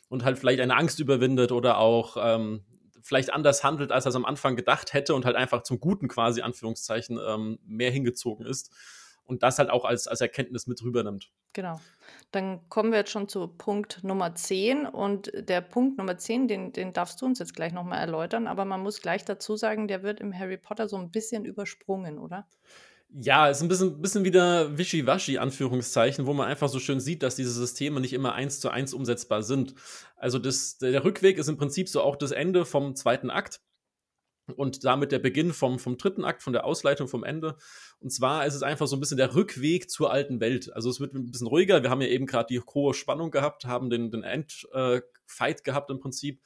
und 0.07 0.23
halt 0.23 0.38
vielleicht 0.38 0.59
eine 0.59 0.75
Angst 0.75 0.99
überwindet 0.99 1.51
oder 1.51 1.79
auch 1.79 2.17
ähm, 2.19 2.63
vielleicht 3.01 3.33
anders 3.33 3.63
handelt, 3.63 3.91
als 3.91 4.05
er 4.05 4.09
es 4.09 4.15
am 4.15 4.25
Anfang 4.25 4.55
gedacht 4.55 4.93
hätte 4.93 5.15
und 5.15 5.25
halt 5.25 5.35
einfach 5.35 5.63
zum 5.63 5.79
Guten 5.79 6.07
quasi, 6.07 6.41
Anführungszeichen, 6.41 7.19
ähm, 7.25 7.59
mehr 7.65 7.91
hingezogen 7.91 8.45
ist 8.45 8.71
und 9.25 9.43
das 9.43 9.59
halt 9.59 9.69
auch 9.69 9.85
als, 9.85 10.07
als 10.07 10.21
Erkenntnis 10.21 10.67
mit 10.67 10.81
rübernimmt. 10.83 11.31
Genau. 11.53 11.79
Dann 12.31 12.67
kommen 12.69 12.91
wir 12.91 12.99
jetzt 12.99 13.11
schon 13.11 13.27
zu 13.27 13.47
Punkt 13.47 14.03
Nummer 14.03 14.35
10 14.35 14.85
und 14.85 15.31
der 15.35 15.61
Punkt 15.61 15.97
Nummer 15.97 16.17
10, 16.17 16.47
den, 16.47 16.73
den 16.73 16.93
darfst 16.93 17.21
du 17.21 17.25
uns 17.25 17.39
jetzt 17.39 17.55
gleich 17.55 17.73
nochmal 17.73 17.99
erläutern, 17.99 18.47
aber 18.47 18.65
man 18.65 18.81
muss 18.81 19.01
gleich 19.01 19.25
dazu 19.25 19.55
sagen, 19.55 19.88
der 19.88 20.03
wird 20.03 20.19
im 20.19 20.38
Harry 20.38 20.57
Potter 20.57 20.88
so 20.88 20.97
ein 20.97 21.11
bisschen 21.11 21.45
übersprungen, 21.45 22.19
oder? 22.19 22.47
Ja, 23.17 23.47
ist 23.47 23.61
ein 23.61 23.69
bisschen, 23.69 24.01
bisschen 24.01 24.25
wieder 24.25 24.77
wischiwaschi, 24.77 25.38
Anführungszeichen, 25.38 26.25
wo 26.25 26.33
man 26.33 26.47
einfach 26.47 26.67
so 26.67 26.79
schön 26.79 26.99
sieht, 26.99 27.23
dass 27.23 27.35
diese 27.35 27.51
Systeme 27.51 28.01
nicht 28.01 28.11
immer 28.11 28.33
eins 28.33 28.59
zu 28.59 28.69
eins 28.69 28.93
umsetzbar 28.93 29.41
sind. 29.41 29.75
Also 30.17 30.38
das, 30.38 30.79
der 30.79 31.03
Rückweg 31.05 31.38
ist 31.38 31.47
im 31.47 31.55
Prinzip 31.55 31.88
so 31.88 32.01
auch 32.01 32.17
das 32.17 32.31
Ende 32.31 32.65
vom 32.65 32.95
zweiten 32.95 33.29
Akt 33.29 33.61
und 34.55 34.84
damit 34.84 35.12
der 35.12 35.19
Beginn 35.19 35.53
vom, 35.53 35.79
vom 35.79 35.97
dritten 35.97 36.23
Akt, 36.23 36.43
von 36.43 36.53
der 36.53 36.65
Ausleitung 36.65 37.08
vom 37.08 37.23
Ende. 37.23 37.58
Und 37.99 38.12
zwar 38.12 38.45
ist 38.45 38.53
es 38.53 38.63
einfach 38.63 38.88
so 38.88 38.95
ein 38.95 38.99
bisschen 38.99 39.17
der 39.17 39.34
Rückweg 39.34 39.89
zur 39.89 40.12
alten 40.12 40.39
Welt. 40.39 40.71
Also 40.73 40.89
es 40.89 40.99
wird 40.99 41.13
ein 41.13 41.31
bisschen 41.31 41.47
ruhiger. 41.47 41.81
Wir 41.81 41.89
haben 41.89 42.01
ja 42.01 42.08
eben 42.08 42.27
gerade 42.27 42.47
die 42.47 42.60
hohe 42.60 42.93
Spannung 42.93 43.31
gehabt, 43.31 43.65
haben 43.65 43.89
den, 43.89 44.12
den 44.12 44.23
Endfight 44.23 45.60
äh, 45.60 45.63
gehabt 45.63 45.89
im 45.89 45.99
Prinzip. 45.99 46.41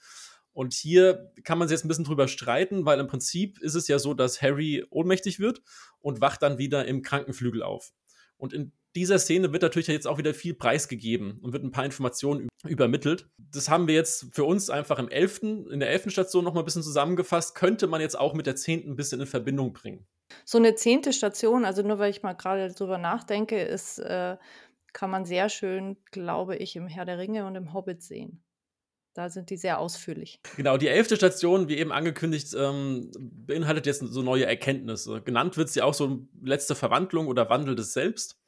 Und 0.53 0.73
hier 0.73 1.31
kann 1.43 1.57
man 1.57 1.67
sich 1.67 1.75
jetzt 1.75 1.85
ein 1.85 1.89
bisschen 1.89 2.05
drüber 2.05 2.27
streiten, 2.27 2.85
weil 2.85 2.99
im 2.99 3.07
Prinzip 3.07 3.59
ist 3.59 3.75
es 3.75 3.88
ja 3.88 3.99
so, 3.99 4.13
dass 4.13 4.41
Harry 4.41 4.85
ohnmächtig 4.89 5.39
wird 5.39 5.62
und 5.99 6.21
wacht 6.21 6.41
dann 6.41 6.57
wieder 6.57 6.85
im 6.85 7.01
Krankenflügel 7.01 7.63
auf. 7.63 7.93
Und 8.38 8.53
in 8.53 8.71
dieser 8.95 9.19
Szene 9.19 9.54
wird 9.54 9.62
natürlich 9.62 9.88
jetzt 9.88 10.08
auch 10.08 10.17
wieder 10.17 10.34
viel 10.34 10.54
preisgegeben 10.54 11.39
und 11.41 11.54
wird 11.54 11.63
ein 11.63 11.71
paar 11.71 11.86
Informationen 11.86 12.49
übermittelt. 12.67 13.30
Das 13.38 13.69
haben 13.69 13.88
wir 13.88 13.95
jetzt 13.95 14.28
für 14.34 14.43
uns 14.43 14.69
einfach 14.69 14.99
im 14.99 15.10
11., 15.10 15.43
in 15.71 15.80
der 15.80 15.89
11. 15.89 16.12
Station 16.12 16.43
nochmal 16.43 16.63
ein 16.63 16.65
bisschen 16.65 16.84
zusammengefasst. 16.84 17.56
Könnte 17.56 17.88
man 17.88 18.02
jetzt 18.02 18.17
auch 18.17 18.34
mit 18.34 18.47
der 18.47 18.56
10. 18.56 18.89
ein 18.89 18.95
bisschen 18.95 19.21
in 19.21 19.28
Verbindung 19.28 19.73
bringen. 19.73 20.08
So 20.45 20.58
eine 20.58 20.75
10. 20.75 21.12
Station, 21.13 21.65
also 21.65 21.82
nur 21.82 21.99
weil 21.99 22.12
ich 22.12 22.23
mal 22.23 22.34
gerade 22.34 22.73
drüber 22.73 22.97
nachdenke, 22.97 23.62
ist, 23.62 23.99
äh, 23.99 24.38
kann 24.93 25.10
man 25.10 25.25
sehr 25.25 25.49
schön, 25.49 25.97
glaube 26.12 26.56
ich, 26.56 26.75
im 26.75 26.88
Herr 26.88 27.06
der 27.06 27.19
Ringe 27.19 27.45
und 27.45 27.56
im 27.56 27.73
Hobbit 27.73 28.02
sehen. 28.02 28.43
Da 29.13 29.30
sind 29.30 29.49
die 29.49 29.58
sehr 29.58 29.80
ausführlich. 29.80 30.39
Genau, 30.56 30.78
die 30.78 30.88
elfte 30.88 31.15
Station, 31.15 31.67
wie 31.67 31.78
eben 31.78 31.91
angekündigt, 31.91 32.56
ähm, 32.58 33.12
beinhaltet 33.19 33.86
jetzt 33.86 33.99
so 33.99 34.21
neue 34.21 34.45
Erkenntnisse. 34.45 35.21
Genannt 35.21 35.58
wird 35.58 35.69
sie 35.69 35.82
auch 35.82 35.93
so 35.93 36.28
letzte 36.41 36.75
Verwandlung 36.75 37.28
oder 37.28 37.49
Wandel 37.49 37.75
des 37.75 37.93
Selbst. 37.93 38.38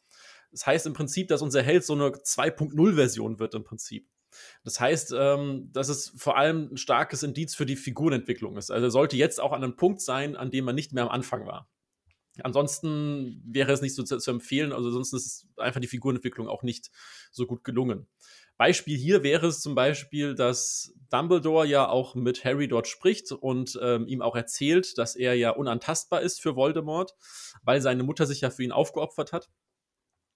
Das 0.52 0.66
heißt 0.66 0.86
im 0.86 0.94
Prinzip, 0.94 1.28
dass 1.28 1.42
unser 1.42 1.62
Held 1.62 1.84
so 1.84 1.94
eine 1.94 2.10
2.0-Version 2.10 3.40
wird 3.40 3.56
im 3.56 3.64
Prinzip. 3.64 4.08
Das 4.64 4.80
heißt, 4.80 5.14
ähm, 5.18 5.70
dass 5.74 5.90
es 5.90 6.14
vor 6.18 6.38
allem 6.38 6.70
ein 6.74 6.78
starkes 6.78 7.24
Indiz 7.24 7.56
für 7.56 7.66
die 7.66 7.76
Figurenentwicklung 7.76 8.58
ist. 8.58 8.72
Also 8.72 8.88
er 8.88 8.92
sollte 8.92 9.18
jetzt 9.18 9.42
auch 9.42 9.52
an 9.52 9.64
einem 9.64 9.76
Punkt 9.76 10.02
sein, 10.02 10.36
an 10.36 10.52
dem 10.52 10.66
man 10.66 10.76
nicht 10.76 10.94
mehr 10.94 11.04
am 11.04 11.10
Anfang 11.10 11.46
war. 11.46 11.70
Ansonsten 12.44 13.42
wäre 13.46 13.74
es 13.74 13.82
nicht 13.82 13.94
so 13.94 14.04
zu, 14.04 14.18
zu 14.18 14.32
empfehlen, 14.32 14.72
also 14.72 14.90
sonst 14.90 15.12
ist 15.12 15.48
einfach 15.58 15.82
die 15.82 15.88
Figurenentwicklung 15.88 16.48
auch 16.48 16.64
nicht 16.64 16.90
so 17.32 17.46
gut 17.46 17.66
gelungen. 17.66 18.08
Beispiel 18.58 18.98
hier 18.98 19.24
wäre 19.24 19.48
es 19.48 19.60
zum 19.60 19.76
Beispiel, 19.76 20.36
dass 20.36 20.94
Dumbledore 21.10 21.66
ja 21.66 21.90
auch 21.90 22.16
mit 22.16 22.46
Harry 22.46 22.68
dort 22.68 22.88
spricht 22.88 23.32
und 23.32 23.78
ähm, 23.82 24.08
ihm 24.08 24.22
auch 24.22 24.36
erzählt, 24.36 24.98
dass 24.98 25.16
er 25.16 25.34
ja 25.34 25.50
unantastbar 25.50 26.22
ist 26.22 26.42
für 26.42 26.56
Voldemort, 26.56 27.16
weil 27.64 27.82
seine 27.82 28.04
Mutter 28.04 28.26
sich 28.26 28.42
ja 28.42 28.50
für 28.50 28.64
ihn 28.64 28.72
aufgeopfert 28.72 29.34
hat. 29.34 29.50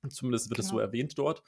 Zumindest 0.10 0.50
wird 0.50 0.60
es 0.60 0.68
so 0.68 0.76
genau. 0.76 0.88
erwähnt 0.88 1.18
dort. 1.18 1.44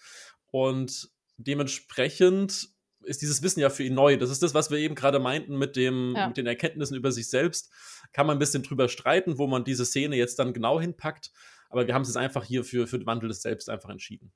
Und 0.52 1.10
dementsprechend 1.38 2.70
ist 3.04 3.22
dieses 3.22 3.42
Wissen 3.42 3.60
ja 3.60 3.70
für 3.70 3.84
ihn 3.84 3.94
neu. 3.94 4.18
Das 4.18 4.30
ist 4.30 4.44
das, 4.44 4.54
was 4.54 4.70
wir 4.70 4.78
eben 4.78 4.96
gerade 4.96 5.20
meinten 5.20 5.58
mit, 5.58 5.76
dem, 5.76 6.14
ja. 6.16 6.28
mit 6.28 6.38
den 6.38 6.48
Erkenntnissen 6.48 6.96
über 6.96 7.12
sich 7.12 7.30
selbst. 7.30 7.72
Kann 8.12 8.28
man 8.28 8.38
ein 8.38 8.40
bisschen 8.40 8.64
drüber 8.64 8.90
streiten, 8.90 9.38
wo 9.38 9.48
man 9.48 9.64
diese 9.64 9.86
Szene 9.86 10.16
jetzt 10.16 10.40
dann 10.40 10.54
genau 10.54 10.80
hinpackt. 10.80 11.32
Aber 11.70 11.88
wir 11.88 11.94
haben 11.94 12.02
es 12.04 12.10
jetzt 12.10 12.18
einfach 12.18 12.44
hier 12.44 12.64
für, 12.64 12.88
für 12.88 12.98
den 12.98 13.06
Wandel 13.06 13.30
des 13.30 13.42
Selbst 13.42 13.70
einfach 13.70 13.90
entschieden. 13.90 14.32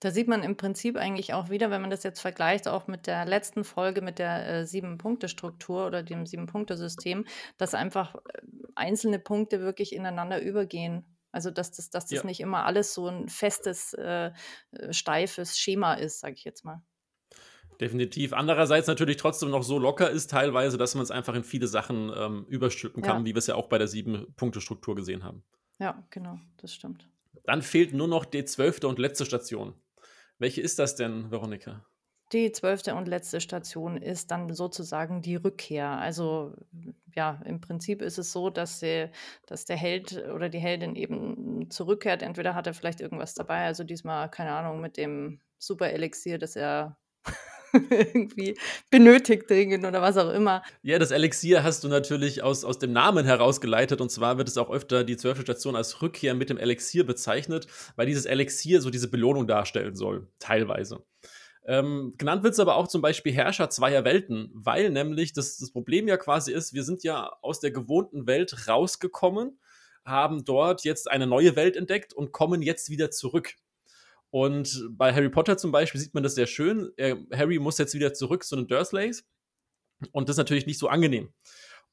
Da 0.00 0.10
sieht 0.10 0.28
man 0.28 0.42
im 0.42 0.56
Prinzip 0.56 0.96
eigentlich 0.96 1.34
auch 1.34 1.50
wieder, 1.50 1.70
wenn 1.70 1.82
man 1.82 1.90
das 1.90 2.02
jetzt 2.04 2.20
vergleicht, 2.20 2.68
auch 2.68 2.86
mit 2.86 3.06
der 3.06 3.26
letzten 3.26 3.64
Folge 3.64 4.00
mit 4.00 4.18
der 4.18 4.48
äh, 4.48 4.66
Sieben-Punkte-Struktur 4.66 5.86
oder 5.86 6.02
dem 6.02 6.24
Sieben-Punkte-System, 6.24 7.26
dass 7.58 7.74
einfach 7.74 8.14
äh, 8.14 8.40
einzelne 8.74 9.18
Punkte 9.18 9.60
wirklich 9.60 9.94
ineinander 9.94 10.40
übergehen 10.40 11.04
Also, 11.32 11.50
dass 11.50 11.70
das, 11.72 11.90
dass 11.90 12.06
das 12.06 12.10
Ja. 12.20 12.24
nicht 12.24 12.40
immer 12.40 12.64
alles 12.64 12.94
so 12.94 13.06
ein 13.08 13.28
festes, 13.28 13.92
äh, 13.94 14.32
äh, 14.72 14.92
steifes 14.92 15.58
Schema 15.58 15.94
ist, 15.94 16.20
sage 16.20 16.34
ich 16.34 16.44
jetzt 16.44 16.64
mal. 16.64 16.82
Definitiv. 17.80 18.32
Andererseits 18.34 18.86
natürlich 18.88 19.16
trotzdem 19.16 19.50
noch 19.50 19.62
so 19.62 19.78
locker 19.78 20.10
ist 20.10 20.30
teilweise, 20.30 20.76
dass 20.76 20.94
man 20.94 21.02
es 21.02 21.10
einfach 21.10 21.34
in 21.34 21.44
viele 21.44 21.66
Sachen 21.66 22.12
ähm, 22.14 22.44
überstülpen 22.46 23.02
kann, 23.02 23.20
Ja. 23.20 23.24
wie 23.24 23.34
wir 23.34 23.38
es 23.38 23.46
ja 23.46 23.54
auch 23.54 23.68
bei 23.68 23.78
der 23.78 23.88
Sieben-Punkte-Struktur 23.88 24.94
gesehen 24.94 25.24
haben. 25.24 25.44
Ja, 25.78 26.06
genau, 26.10 26.38
das 26.58 26.74
stimmt. 26.74 27.08
Dann 27.44 27.62
fehlt 27.62 27.94
nur 27.94 28.08
noch 28.08 28.26
die 28.26 28.44
zwölfte 28.44 28.86
und 28.86 28.98
letzte 28.98 29.24
Station. 29.24 29.74
Welche 30.38 30.60
ist 30.60 30.78
das 30.78 30.94
denn, 30.94 31.30
Veronika? 31.30 31.86
Die 32.32 32.52
zwölfte 32.52 32.94
und 32.94 33.08
letzte 33.08 33.40
Station 33.40 33.96
ist 33.96 34.30
dann 34.30 34.54
sozusagen 34.54 35.20
die 35.20 35.36
Rückkehr. 35.36 35.88
Also 35.88 36.54
ja, 37.16 37.40
im 37.44 37.60
Prinzip 37.60 38.02
ist 38.02 38.18
es 38.18 38.32
so, 38.32 38.50
dass, 38.50 38.80
der, 38.80 39.10
dass 39.46 39.64
der 39.64 39.76
Held 39.76 40.22
oder 40.32 40.48
die 40.48 40.60
Heldin 40.60 40.94
eben 40.94 41.70
zurückkehrt. 41.70 42.22
Entweder 42.22 42.54
hat 42.54 42.66
er 42.66 42.74
vielleicht 42.74 43.00
irgendwas 43.00 43.34
dabei, 43.34 43.64
also 43.64 43.82
diesmal, 43.82 44.30
keine 44.30 44.52
Ahnung, 44.52 44.80
mit 44.80 44.96
dem 44.96 45.40
Super-Elixier, 45.58 46.38
das 46.38 46.54
er 46.54 46.96
irgendwie 47.72 48.56
benötigt 48.90 49.48
dringend 49.48 49.84
oder 49.84 50.02
was 50.02 50.16
auch 50.16 50.32
immer. 50.32 50.62
Ja, 50.82 50.98
das 50.98 51.10
Elixier 51.10 51.62
hast 51.62 51.84
du 51.84 51.88
natürlich 51.88 52.42
aus, 52.42 52.64
aus 52.64 52.78
dem 52.78 52.92
Namen 52.92 53.24
herausgeleitet 53.24 54.00
und 54.00 54.10
zwar 54.10 54.38
wird 54.38 54.48
es 54.48 54.58
auch 54.58 54.70
öfter 54.70 55.04
die 55.04 55.16
zwölfte 55.16 55.42
Station 55.42 55.76
als 55.76 56.02
Rückkehr 56.02 56.34
mit 56.34 56.50
dem 56.50 56.58
Elixier 56.58 57.04
bezeichnet, 57.04 57.66
weil 57.96 58.06
dieses 58.06 58.26
Elixier 58.26 58.80
so 58.80 58.90
diese 58.90 59.10
Belohnung 59.10 59.46
darstellen 59.46 59.94
soll, 59.94 60.28
teilweise. 60.38 61.04
Ähm, 61.66 62.14
genannt 62.16 62.42
wird 62.42 62.54
es 62.54 62.60
aber 62.60 62.76
auch 62.76 62.88
zum 62.88 63.02
Beispiel 63.02 63.32
Herrscher 63.32 63.68
zweier 63.70 64.04
Welten, 64.04 64.50
weil 64.54 64.90
nämlich 64.90 65.32
das, 65.32 65.58
das 65.58 65.70
Problem 65.70 66.08
ja 66.08 66.16
quasi 66.16 66.52
ist, 66.52 66.72
wir 66.72 66.84
sind 66.84 67.02
ja 67.02 67.30
aus 67.42 67.60
der 67.60 67.70
gewohnten 67.70 68.26
Welt 68.26 68.66
rausgekommen, 68.66 69.60
haben 70.04 70.44
dort 70.44 70.84
jetzt 70.84 71.10
eine 71.10 71.26
neue 71.26 71.56
Welt 71.56 71.76
entdeckt 71.76 72.14
und 72.14 72.32
kommen 72.32 72.62
jetzt 72.62 72.88
wieder 72.88 73.10
zurück. 73.10 73.54
Und 74.30 74.88
bei 74.90 75.12
Harry 75.12 75.28
Potter 75.28 75.56
zum 75.58 75.72
Beispiel 75.72 76.00
sieht 76.00 76.14
man 76.14 76.22
das 76.22 76.34
sehr 76.34 76.46
schön. 76.46 76.92
Er, 76.96 77.18
Harry 77.32 77.58
muss 77.58 77.78
jetzt 77.78 77.94
wieder 77.94 78.14
zurück 78.14 78.44
zu 78.44 78.56
den 78.56 78.68
Dursleys. 78.68 79.24
Und 80.12 80.28
das 80.28 80.34
ist 80.34 80.38
natürlich 80.38 80.66
nicht 80.66 80.78
so 80.78 80.88
angenehm. 80.88 81.32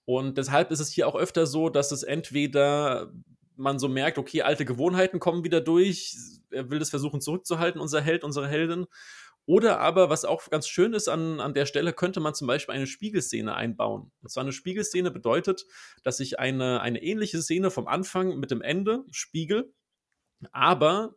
Und 0.06 0.38
deshalb 0.38 0.72
ist 0.72 0.80
es 0.80 0.90
hier 0.90 1.08
auch 1.08 1.16
öfter 1.16 1.46
so, 1.46 1.70
dass 1.70 1.92
es 1.92 2.04
entweder 2.04 3.12
man 3.58 3.80
so 3.80 3.90
merkt, 3.90 4.18
okay, 4.18 4.44
alte 4.44 4.66
Gewohnheiten 4.66 5.20
kommen 5.20 5.44
wieder 5.44 5.60
durch. 5.60 6.16
Er 6.52 6.70
will 6.70 6.80
das 6.80 6.92
versuchen 6.92 7.22
zurückzuhalten, 7.22 7.82
unser 7.82 8.02
Held, 8.02 8.24
unsere 8.24 8.48
Heldin. 8.48 8.86
Oder 9.48 9.80
aber, 9.80 10.10
was 10.10 10.26
auch 10.26 10.50
ganz 10.50 10.68
schön 10.68 10.94
ist 10.94 11.08
an, 11.08 11.40
an 11.40 11.54
der 11.54 11.66
Stelle, 11.66 11.94
könnte 11.94 12.20
man 12.20 12.36
zum 12.36 12.48
Beispiel 12.48 12.76
eine 12.76 12.86
Spiegelszene 12.86 13.56
einbauen. 13.56 14.12
Und 14.22 14.30
zwar 14.30 14.44
eine 14.44 14.52
Spiegelszene 14.52 15.10
bedeutet, 15.10 15.66
dass 16.04 16.20
ich 16.20 16.38
eine, 16.38 16.82
eine 16.82 17.02
ähnliche 17.02 17.42
Szene 17.42 17.72
vom 17.72 17.88
Anfang 17.88 18.40
mit 18.40 18.52
dem 18.52 18.62
Ende 18.62 19.06
spiegel, 19.10 19.74
aber 20.52 21.16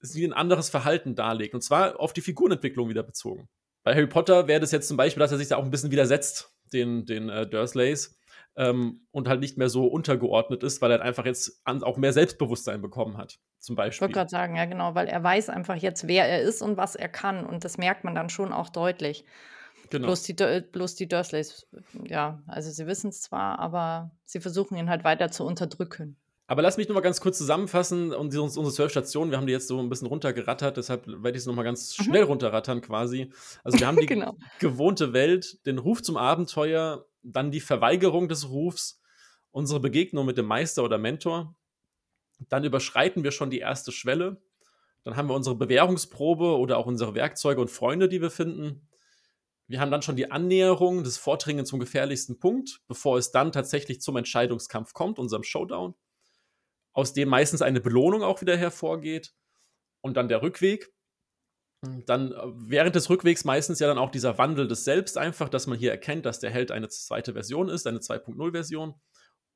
sie 0.00 0.24
ein 0.24 0.32
anderes 0.32 0.70
Verhalten 0.70 1.14
darlegt. 1.14 1.54
Und 1.54 1.62
zwar 1.62 2.00
auf 2.00 2.12
die 2.12 2.20
Figurenentwicklung 2.20 2.88
wieder 2.88 3.04
bezogen. 3.04 3.48
Bei 3.84 3.94
Harry 3.94 4.08
Potter 4.08 4.48
wäre 4.48 4.60
das 4.60 4.72
jetzt 4.72 4.88
zum 4.88 4.96
Beispiel, 4.96 5.20
dass 5.20 5.30
er 5.30 5.38
sich 5.38 5.48
da 5.48 5.56
auch 5.56 5.64
ein 5.64 5.70
bisschen 5.70 5.92
widersetzt, 5.92 6.52
den, 6.72 7.06
den 7.06 7.28
äh, 7.28 7.48
Dursleys, 7.48 8.17
ähm, 8.58 9.06
und 9.12 9.28
halt 9.28 9.40
nicht 9.40 9.56
mehr 9.56 9.68
so 9.68 9.86
untergeordnet 9.86 10.64
ist, 10.64 10.82
weil 10.82 10.90
er 10.90 11.00
einfach 11.00 11.24
jetzt 11.24 11.62
an, 11.64 11.82
auch 11.84 11.96
mehr 11.96 12.12
Selbstbewusstsein 12.12 12.82
bekommen 12.82 13.16
hat, 13.16 13.38
zum 13.60 13.74
Ich 13.74 13.76
Beispiel. 13.76 14.00
wollte 14.02 14.14
gerade 14.14 14.30
sagen, 14.30 14.56
ja 14.56 14.64
genau, 14.64 14.96
weil 14.96 15.06
er 15.06 15.22
weiß 15.22 15.48
einfach 15.48 15.76
jetzt, 15.76 16.08
wer 16.08 16.28
er 16.28 16.42
ist 16.42 16.60
und 16.60 16.76
was 16.76 16.96
er 16.96 17.08
kann. 17.08 17.46
Und 17.46 17.64
das 17.64 17.78
merkt 17.78 18.02
man 18.02 18.16
dann 18.16 18.28
schon 18.28 18.52
auch 18.52 18.68
deutlich. 18.68 19.24
Genau. 19.90 20.08
Bloß, 20.08 20.24
die, 20.24 20.34
bloß 20.34 20.96
die 20.96 21.08
Dursleys, 21.08 21.66
ja, 22.04 22.42
also 22.46 22.70
sie 22.70 22.86
wissen 22.86 23.08
es 23.08 23.22
zwar, 23.22 23.58
aber 23.60 24.10
sie 24.24 24.40
versuchen 24.40 24.76
ihn 24.76 24.90
halt 24.90 25.04
weiter 25.04 25.30
zu 25.30 25.44
unterdrücken. 25.44 26.16
Aber 26.50 26.62
lass 26.62 26.78
mich 26.78 26.88
noch 26.88 26.94
mal 26.94 27.02
ganz 27.02 27.20
kurz 27.20 27.36
zusammenfassen 27.36 28.12
und 28.14 28.34
unsere 28.34 28.70
zwölf 28.72 28.90
Stationen, 28.90 29.30
wir 29.30 29.36
haben 29.36 29.46
die 29.46 29.52
jetzt 29.52 29.68
so 29.68 29.78
ein 29.78 29.90
bisschen 29.90 30.08
runtergerattert, 30.08 30.78
deshalb 30.78 31.06
werde 31.06 31.30
ich 31.32 31.42
es 31.42 31.46
noch 31.46 31.54
mal 31.54 31.62
ganz 31.62 31.96
Mhm. 31.98 32.04
schnell 32.04 32.22
runterrattern 32.22 32.80
quasi. 32.80 33.30
Also 33.62 33.78
wir 33.78 33.86
haben 33.86 33.96
die 34.00 34.06
Genau. 34.06 34.34
gewohnte 34.58 35.12
Welt, 35.12 35.64
den 35.66 35.76
Ruf 35.78 36.02
zum 36.02 36.16
Abenteuer, 36.16 37.06
dann 37.22 37.50
die 37.50 37.60
Verweigerung 37.60 38.28
des 38.28 38.48
Rufs, 38.48 39.02
unsere 39.50 39.78
Begegnung 39.78 40.24
mit 40.24 40.38
dem 40.38 40.46
Meister 40.46 40.82
oder 40.84 40.96
Mentor. 40.96 41.54
Dann 42.48 42.64
überschreiten 42.64 43.24
wir 43.24 43.30
schon 43.30 43.50
die 43.50 43.58
erste 43.58 43.92
Schwelle. 43.92 44.40
Dann 45.04 45.16
haben 45.16 45.28
wir 45.28 45.34
unsere 45.34 45.54
Bewährungsprobe 45.54 46.56
oder 46.56 46.78
auch 46.78 46.86
unsere 46.86 47.14
Werkzeuge 47.14 47.60
und 47.60 47.68
Freunde, 47.70 48.08
die 48.08 48.22
wir 48.22 48.30
finden. 48.30 48.88
Wir 49.66 49.80
haben 49.80 49.90
dann 49.90 50.00
schon 50.00 50.16
die 50.16 50.30
Annäherung, 50.30 51.04
das 51.04 51.18
Vordringen 51.18 51.66
zum 51.66 51.78
gefährlichsten 51.78 52.38
Punkt, 52.38 52.80
bevor 52.88 53.18
es 53.18 53.32
dann 53.32 53.52
tatsächlich 53.52 54.00
zum 54.00 54.16
Entscheidungskampf 54.16 54.94
kommt, 54.94 55.18
unserem 55.18 55.42
Showdown, 55.42 55.94
aus 56.92 57.12
dem 57.12 57.28
meistens 57.28 57.62
eine 57.62 57.80
Belohnung 57.80 58.22
auch 58.22 58.40
wieder 58.40 58.56
hervorgeht. 58.56 59.34
Und 60.00 60.16
dann 60.16 60.28
der 60.28 60.42
Rückweg. 60.42 60.92
Dann 62.06 62.32
äh, 62.32 62.36
während 62.54 62.96
des 62.96 63.08
Rückwegs 63.08 63.44
meistens 63.44 63.78
ja 63.78 63.86
dann 63.86 63.98
auch 63.98 64.10
dieser 64.10 64.38
Wandel 64.38 64.66
des 64.66 64.84
Selbst 64.84 65.16
einfach, 65.16 65.48
dass 65.48 65.66
man 65.66 65.78
hier 65.78 65.90
erkennt, 65.90 66.26
dass 66.26 66.40
der 66.40 66.50
Held 66.50 66.72
eine 66.72 66.88
zweite 66.88 67.32
Version 67.34 67.68
ist, 67.68 67.86
eine 67.86 67.98
2.0-Version. 67.98 68.94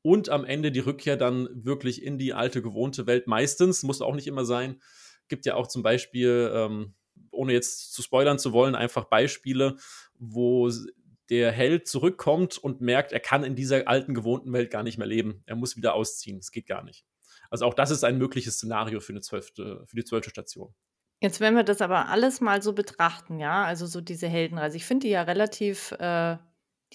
Und 0.03 0.29
am 0.29 0.45
Ende 0.45 0.73
die 0.73 0.81
Rückkehr 0.81 1.17
dann 1.17 1.49
wirklich 1.53 2.03
in 2.03 2.19
die 2.19 2.35
alte 2.35 2.63
gewohnte 2.63 3.07
Welt. 3.07 3.27
Meistens, 3.27 3.83
muss 3.83 4.03
auch 4.03 4.15
nicht 4.15 4.27
immer 4.27 4.45
sein. 4.45 4.81
Gibt 5.29 5.47
ja 5.47 5.55
auch 5.55 5.69
zum 5.69 5.83
Beispiel, 5.83 6.51
ähm, 6.55 6.95
ohne 7.31 7.53
jetzt 7.53 7.93
zu 7.93 8.03
spoilern 8.03 8.39
zu 8.39 8.53
wollen, 8.53 8.75
einfach 8.75 9.05
Beispiele, 9.05 9.77
wo 10.19 10.71
der 11.31 11.53
Held 11.53 11.89
zurückkommt 11.89 12.59
und 12.59 12.81
merkt, 12.81 13.13
er 13.13 13.21
kann 13.21 13.45
in 13.45 13.57
dieser 13.57 13.89
alten 13.89 14.13
gewohnten 14.13 14.53
Welt 14.53 14.71
gar 14.71 14.83
nicht 14.83 14.99
mehr 14.99 15.07
leben. 15.07 15.43
Er 15.47 15.57
muss 15.57 15.77
wieder 15.77 15.95
ausziehen. 15.95 16.39
Es 16.39 16.51
geht 16.51 16.67
gar 16.67 16.83
nicht. 16.83 17.05
Also 17.53 17.67
auch 17.67 17.75
das 17.75 17.91
ist 17.91 18.03
ein 18.03 18.17
mögliches 18.17 18.55
Szenario 18.55 19.01
für, 19.01 19.13
eine 19.13 19.21
zwölfte, 19.21 19.85
für 19.87 19.95
die 19.95 20.05
zwölfte 20.05 20.31
Station. 20.31 20.75
Jetzt, 21.21 21.39
wenn 21.39 21.55
wir 21.55 21.65
das 21.65 21.83
aber 21.83 22.09
alles 22.09 22.41
mal 22.41 22.63
so 22.63 22.73
betrachten, 22.73 23.39
ja, 23.39 23.63
also 23.65 23.85
so 23.85 24.01
diese 24.01 24.27
Heldenreise, 24.27 24.79
ich 24.79 24.87
finde 24.87 25.07
die 25.07 25.13
ja 25.13 25.21
relativ, 25.21 25.93
äh, 25.93 26.39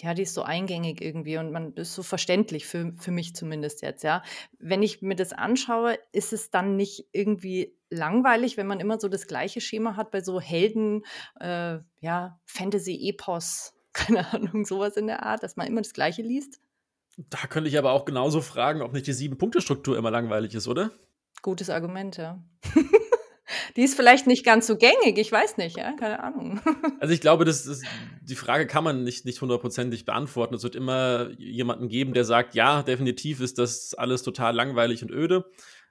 ja, 0.00 0.14
die 0.16 0.22
ist 0.22 0.34
so 0.34 0.42
eingängig 0.42 1.00
irgendwie 1.00 1.38
und 1.38 1.52
man 1.52 1.74
ist 1.74 1.94
so 1.94 2.02
verständlich 2.02 2.66
für, 2.66 2.92
für 2.98 3.12
mich 3.12 3.36
zumindest 3.36 3.82
jetzt, 3.82 4.02
ja. 4.02 4.24
Wenn 4.58 4.82
ich 4.82 5.00
mir 5.00 5.14
das 5.14 5.32
anschaue, 5.32 5.96
ist 6.10 6.32
es 6.32 6.50
dann 6.50 6.74
nicht 6.74 7.06
irgendwie 7.12 7.76
langweilig, 7.88 8.56
wenn 8.56 8.66
man 8.66 8.80
immer 8.80 8.98
so 8.98 9.08
das 9.08 9.28
gleiche 9.28 9.60
Schema 9.60 9.94
hat 9.94 10.10
bei 10.10 10.22
so 10.22 10.40
Helden, 10.40 11.04
äh, 11.38 11.78
ja, 12.00 12.40
Fantasy-Epos, 12.46 13.74
keine 13.92 14.26
Ahnung, 14.34 14.64
sowas 14.64 14.96
in 14.96 15.06
der 15.06 15.22
Art, 15.22 15.44
dass 15.44 15.54
man 15.54 15.68
immer 15.68 15.82
das 15.82 15.92
Gleiche 15.92 16.22
liest? 16.22 16.60
Da 17.30 17.48
könnte 17.48 17.68
ich 17.68 17.76
aber 17.76 17.92
auch 17.92 18.04
genauso 18.04 18.40
fragen, 18.40 18.80
ob 18.80 18.92
nicht 18.92 19.06
die 19.08 19.12
Sieben-Punkte-Struktur 19.12 19.98
immer 19.98 20.10
langweilig 20.10 20.54
ist, 20.54 20.68
oder? 20.68 20.92
Gutes 21.42 21.68
Argument, 21.68 22.16
ja. 22.16 22.42
Die 23.76 23.82
ist 23.82 23.94
vielleicht 23.94 24.26
nicht 24.26 24.44
ganz 24.44 24.66
so 24.66 24.76
gängig, 24.76 25.18
ich 25.18 25.32
weiß 25.32 25.56
nicht, 25.56 25.78
ja, 25.78 25.92
keine 25.92 26.22
Ahnung. 26.22 26.60
Also 27.00 27.14
ich 27.14 27.20
glaube, 27.20 27.44
das 27.44 27.64
ist, 27.64 27.84
die 28.22 28.34
Frage 28.34 28.66
kann 28.66 28.82
man 28.82 29.04
nicht, 29.04 29.24
nicht 29.24 29.40
hundertprozentig 29.40 30.04
beantworten. 30.04 30.54
Es 30.54 30.64
wird 30.64 30.74
immer 30.74 31.30
jemanden 31.38 31.88
geben, 31.88 32.12
der 32.12 32.24
sagt, 32.24 32.56
ja, 32.56 32.82
definitiv 32.82 33.40
ist 33.40 33.58
das 33.58 33.94
alles 33.94 34.24
total 34.24 34.54
langweilig 34.54 35.02
und 35.02 35.12
öde. 35.12 35.44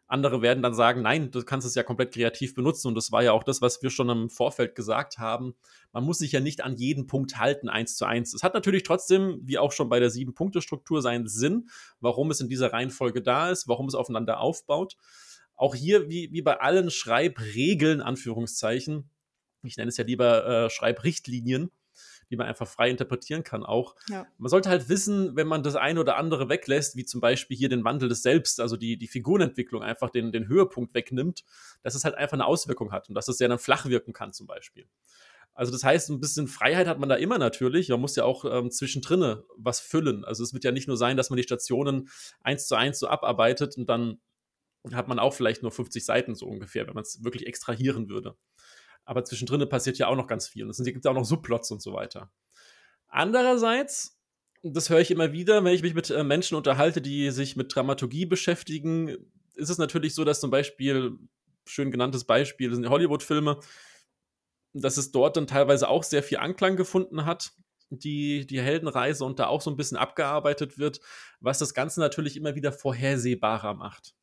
Andere 0.07 0.41
werden 0.41 0.63
dann 0.63 0.73
sagen, 0.73 1.01
nein, 1.01 1.31
du 1.31 1.43
kannst 1.43 1.67
es 1.67 1.75
ja 1.75 1.83
komplett 1.83 2.13
kreativ 2.13 2.55
benutzen. 2.55 2.87
Und 2.87 2.95
das 2.95 3.11
war 3.11 3.23
ja 3.23 3.33
auch 3.33 3.43
das, 3.43 3.61
was 3.61 3.83
wir 3.83 3.89
schon 3.89 4.09
im 4.09 4.29
Vorfeld 4.29 4.73
gesagt 4.73 5.17
haben. 5.17 5.55
Man 5.91 6.05
muss 6.05 6.19
sich 6.19 6.31
ja 6.31 6.39
nicht 6.39 6.63
an 6.63 6.75
jeden 6.77 7.07
Punkt 7.07 7.37
halten, 7.37 7.67
eins 7.67 7.97
zu 7.97 8.05
eins. 8.05 8.33
Es 8.33 8.41
hat 8.41 8.53
natürlich 8.53 8.83
trotzdem, 8.83 9.39
wie 9.43 9.57
auch 9.57 9.73
schon 9.73 9.89
bei 9.89 9.99
der 9.99 10.09
Sieben-Punkte-Struktur, 10.09 11.01
seinen 11.01 11.27
Sinn, 11.27 11.69
warum 11.99 12.31
es 12.31 12.39
in 12.39 12.47
dieser 12.47 12.71
Reihenfolge 12.71 13.21
da 13.21 13.49
ist, 13.49 13.67
warum 13.67 13.87
es 13.87 13.95
aufeinander 13.95 14.39
aufbaut. 14.39 14.95
Auch 15.55 15.75
hier, 15.75 16.09
wie, 16.09 16.31
wie 16.31 16.41
bei 16.41 16.59
allen 16.59 16.89
Schreibregeln, 16.89 17.99
Anführungszeichen, 17.99 19.09
ich 19.63 19.75
nenne 19.75 19.89
es 19.89 19.97
ja 19.97 20.05
lieber 20.05 20.45
äh, 20.47 20.69
Schreibrichtlinien, 20.69 21.71
die 22.29 22.35
man 22.35 22.47
einfach 22.47 22.67
frei 22.67 22.89
interpretieren 22.89 23.43
kann 23.43 23.63
auch. 23.63 23.95
Ja. 24.09 24.27
Man 24.37 24.49
sollte 24.49 24.69
halt 24.69 24.89
wissen, 24.89 25.35
wenn 25.35 25.47
man 25.47 25.63
das 25.63 25.75
eine 25.75 25.99
oder 25.99 26.17
andere 26.17 26.49
weglässt, 26.49 26.95
wie 26.95 27.05
zum 27.05 27.21
Beispiel 27.21 27.57
hier 27.57 27.69
den 27.69 27.83
Wandel 27.83 28.09
des 28.09 28.21
Selbst, 28.21 28.59
also 28.59 28.77
die, 28.77 28.97
die 28.97 29.07
Figurenentwicklung 29.07 29.83
einfach 29.83 30.09
den, 30.09 30.31
den 30.31 30.47
Höhepunkt 30.47 30.93
wegnimmt, 30.93 31.43
dass 31.83 31.95
es 31.95 32.03
halt 32.03 32.15
einfach 32.15 32.33
eine 32.33 32.45
Auswirkung 32.45 32.91
hat 32.91 33.09
und 33.09 33.15
dass 33.15 33.27
es 33.27 33.39
ja 33.39 33.47
dann 33.47 33.59
flach 33.59 33.85
wirken 33.85 34.13
kann 34.13 34.33
zum 34.33 34.47
Beispiel. 34.47 34.87
Also 35.53 35.71
das 35.71 35.83
heißt, 35.83 36.11
ein 36.11 36.19
bisschen 36.19 36.47
Freiheit 36.47 36.87
hat 36.87 36.99
man 36.99 37.09
da 37.09 37.15
immer 37.15 37.39
natürlich. 37.39 37.89
Man 37.89 37.99
muss 37.99 38.15
ja 38.15 38.25
auch 38.25 38.45
ähm, 38.45 38.69
zwischendrin 38.69 39.41
was 39.55 39.79
füllen. 39.79 40.23
Also 40.23 40.43
es 40.43 40.53
wird 40.53 40.63
ja 40.63 40.71
nicht 40.71 40.87
nur 40.87 40.97
sein, 40.97 41.17
dass 41.17 41.31
man 41.31 41.37
die 41.37 41.43
Stationen 41.43 42.09
eins 42.41 42.67
zu 42.67 42.75
eins 42.75 42.99
so 42.99 43.07
abarbeitet 43.07 43.75
und 43.75 43.89
dann 43.89 44.19
hat 44.93 45.07
man 45.07 45.17
auch 45.17 45.33
vielleicht 45.33 45.63
nur 45.63 45.71
50 45.71 46.05
Seiten 46.05 46.35
so 46.35 46.45
ungefähr, 46.45 46.85
wenn 46.87 46.93
man 46.93 47.01
es 47.01 47.23
wirklich 47.23 47.47
extrahieren 47.47 48.07
würde. 48.07 48.35
Aber 49.07 49.23
zwischendrin 49.23 49.67
passiert 49.69 49.97
ja 49.97 50.07
auch 50.07 50.17
noch 50.17 50.27
ganz 50.27 50.49
viel. 50.49 50.65
Und 50.65 50.71
es 50.71 50.83
gibt 50.83 51.07
auch 51.07 51.13
noch 51.13 51.23
Subplots 51.23 51.71
und 51.71 51.81
so 51.81 51.93
weiter. 51.93 52.29
Andererseits, 53.07 54.19
das 54.63 54.89
höre 54.89 54.99
ich 54.99 55.11
immer 55.11 55.31
wieder, 55.31 55.63
wenn 55.63 55.73
ich 55.73 55.81
mich 55.81 55.93
mit 55.93 56.09
äh, 56.09 56.25
Menschen 56.25 56.57
unterhalte, 56.57 57.01
die 57.01 57.31
sich 57.31 57.55
mit 57.55 57.73
Dramaturgie 57.73 58.25
beschäftigen, 58.25 59.15
ist 59.55 59.69
es 59.69 59.77
natürlich 59.77 60.13
so, 60.13 60.25
dass 60.25 60.41
zum 60.41 60.51
Beispiel, 60.51 61.17
schön 61.65 61.89
genanntes 61.89 62.25
Beispiel, 62.25 62.67
das 62.67 62.75
sind 62.75 62.83
die 62.83 62.89
Hollywood-Filme, 62.89 63.61
dass 64.73 64.97
es 64.97 65.11
dort 65.11 65.37
dann 65.37 65.47
teilweise 65.47 65.87
auch 65.87 66.03
sehr 66.03 66.21
viel 66.21 66.39
Anklang 66.39 66.75
gefunden 66.75 67.23
hat, 67.23 67.53
die, 67.89 68.45
die 68.45 68.61
Heldenreise 68.61 69.23
und 69.23 69.39
da 69.39 69.47
auch 69.47 69.61
so 69.61 69.71
ein 69.71 69.77
bisschen 69.77 69.95
abgearbeitet 69.95 70.77
wird, 70.77 70.99
was 71.39 71.59
das 71.59 71.73
Ganze 71.73 72.01
natürlich 72.01 72.35
immer 72.35 72.55
wieder 72.55 72.73
vorhersehbarer 72.73 73.73
macht. 73.73 74.13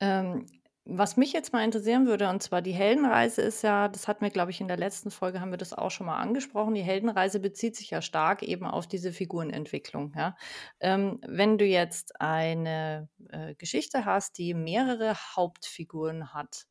Ähm, 0.00 0.46
was 0.86 1.16
mich 1.16 1.32
jetzt 1.32 1.52
mal 1.52 1.64
interessieren 1.64 2.06
würde, 2.06 2.28
und 2.28 2.42
zwar 2.42 2.60
die 2.60 2.72
Heldenreise 2.72 3.40
ist 3.40 3.62
ja, 3.62 3.88
das 3.88 4.06
hatten 4.06 4.22
wir, 4.22 4.30
glaube 4.30 4.50
ich, 4.50 4.60
in 4.60 4.68
der 4.68 4.76
letzten 4.76 5.10
Folge 5.10 5.40
haben 5.40 5.50
wir 5.50 5.56
das 5.56 5.72
auch 5.72 5.90
schon 5.90 6.06
mal 6.06 6.18
angesprochen. 6.18 6.74
Die 6.74 6.82
Heldenreise 6.82 7.40
bezieht 7.40 7.74
sich 7.74 7.90
ja 7.90 8.02
stark 8.02 8.42
eben 8.42 8.66
auf 8.66 8.86
diese 8.86 9.12
Figurenentwicklung. 9.12 10.12
Ja? 10.14 10.36
Ähm, 10.80 11.20
wenn 11.26 11.56
du 11.56 11.64
jetzt 11.64 12.20
eine 12.20 13.08
äh, 13.30 13.54
Geschichte 13.54 14.04
hast, 14.04 14.36
die 14.36 14.52
mehrere 14.52 15.14
Hauptfiguren 15.14 16.34
hat, 16.34 16.66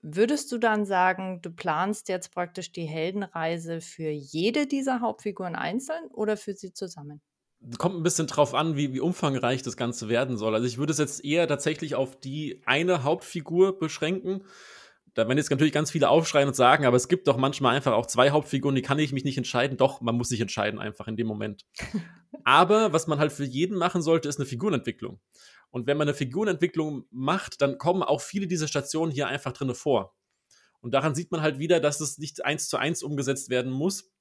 würdest 0.00 0.50
du 0.52 0.58
dann 0.58 0.86
sagen, 0.86 1.42
du 1.42 1.50
planst 1.50 2.08
jetzt 2.08 2.32
praktisch 2.32 2.72
die 2.72 2.86
Heldenreise 2.86 3.82
für 3.82 4.10
jede 4.10 4.66
dieser 4.66 5.00
Hauptfiguren 5.00 5.56
einzeln 5.56 6.06
oder 6.10 6.38
für 6.38 6.54
sie 6.54 6.72
zusammen? 6.72 7.20
Kommt 7.78 7.96
ein 7.96 8.02
bisschen 8.02 8.26
drauf 8.26 8.54
an, 8.54 8.76
wie, 8.76 8.92
wie 8.92 9.00
umfangreich 9.00 9.62
das 9.62 9.76
Ganze 9.76 10.08
werden 10.08 10.36
soll. 10.36 10.54
Also 10.54 10.66
ich 10.66 10.78
würde 10.78 10.92
es 10.92 10.98
jetzt 10.98 11.24
eher 11.24 11.48
tatsächlich 11.48 11.94
auf 11.94 12.18
die 12.18 12.62
eine 12.66 13.02
Hauptfigur 13.02 13.78
beschränken. 13.78 14.44
Da 15.14 15.26
werden 15.26 15.38
jetzt 15.38 15.50
natürlich 15.50 15.72
ganz 15.72 15.90
viele 15.90 16.10
aufschreien 16.10 16.48
und 16.48 16.54
sagen, 16.54 16.84
aber 16.84 16.96
es 16.96 17.08
gibt 17.08 17.26
doch 17.26 17.38
manchmal 17.38 17.74
einfach 17.74 17.94
auch 17.94 18.06
zwei 18.06 18.30
Hauptfiguren, 18.30 18.74
die 18.74 18.82
kann 18.82 18.98
ich 18.98 19.12
mich 19.12 19.24
nicht 19.24 19.38
entscheiden. 19.38 19.78
Doch, 19.78 20.00
man 20.02 20.14
muss 20.14 20.28
sich 20.28 20.40
entscheiden 20.40 20.78
einfach 20.78 21.08
in 21.08 21.16
dem 21.16 21.26
Moment. 21.26 21.64
aber 22.44 22.92
was 22.92 23.06
man 23.06 23.18
halt 23.18 23.32
für 23.32 23.44
jeden 23.44 23.78
machen 23.78 24.02
sollte, 24.02 24.28
ist 24.28 24.38
eine 24.38 24.46
Figurenentwicklung. 24.46 25.20
Und 25.70 25.86
wenn 25.86 25.96
man 25.96 26.06
eine 26.06 26.16
Figurenentwicklung 26.16 27.06
macht, 27.10 27.62
dann 27.62 27.78
kommen 27.78 28.02
auch 28.02 28.20
viele 28.20 28.46
dieser 28.46 28.68
Stationen 28.68 29.10
hier 29.10 29.26
einfach 29.26 29.52
drinne 29.52 29.74
vor. 29.74 30.14
Und 30.80 30.92
daran 30.92 31.14
sieht 31.14 31.32
man 31.32 31.40
halt 31.40 31.58
wieder, 31.58 31.80
dass 31.80 32.00
es 32.00 32.18
nicht 32.18 32.44
eins 32.44 32.68
zu 32.68 32.76
eins 32.76 33.02
umgesetzt 33.02 33.48
werden 33.48 33.72
muss, 33.72 34.12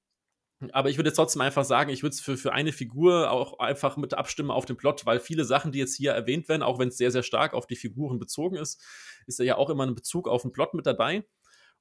aber 0.71 0.89
ich 0.89 0.97
würde 0.97 1.09
jetzt 1.09 1.17
trotzdem 1.17 1.41
einfach 1.41 1.65
sagen, 1.65 1.89
ich 1.89 2.01
würde 2.01 2.13
es 2.13 2.21
für, 2.21 2.37
für 2.37 2.53
eine 2.53 2.71
Figur 2.71 3.29
auch 3.31 3.59
einfach 3.59 3.97
mit 3.97 4.13
abstimmen 4.13 4.51
auf 4.51 4.65
den 4.65 4.77
Plot, 4.77 5.05
weil 5.05 5.19
viele 5.19 5.43
Sachen, 5.43 5.71
die 5.71 5.79
jetzt 5.79 5.95
hier 5.95 6.11
erwähnt 6.11 6.47
werden, 6.47 6.63
auch 6.63 6.79
wenn 6.79 6.87
es 6.87 6.97
sehr, 6.97 7.11
sehr 7.11 7.23
stark 7.23 7.53
auf 7.53 7.67
die 7.67 7.75
Figuren 7.75 8.19
bezogen 8.19 8.55
ist, 8.55 8.81
ist 9.27 9.39
ja 9.39 9.57
auch 9.57 9.69
immer 9.69 9.85
ein 9.85 9.95
Bezug 9.95 10.27
auf 10.27 10.43
den 10.43 10.51
Plot 10.51 10.73
mit 10.73 10.85
dabei. 10.85 11.25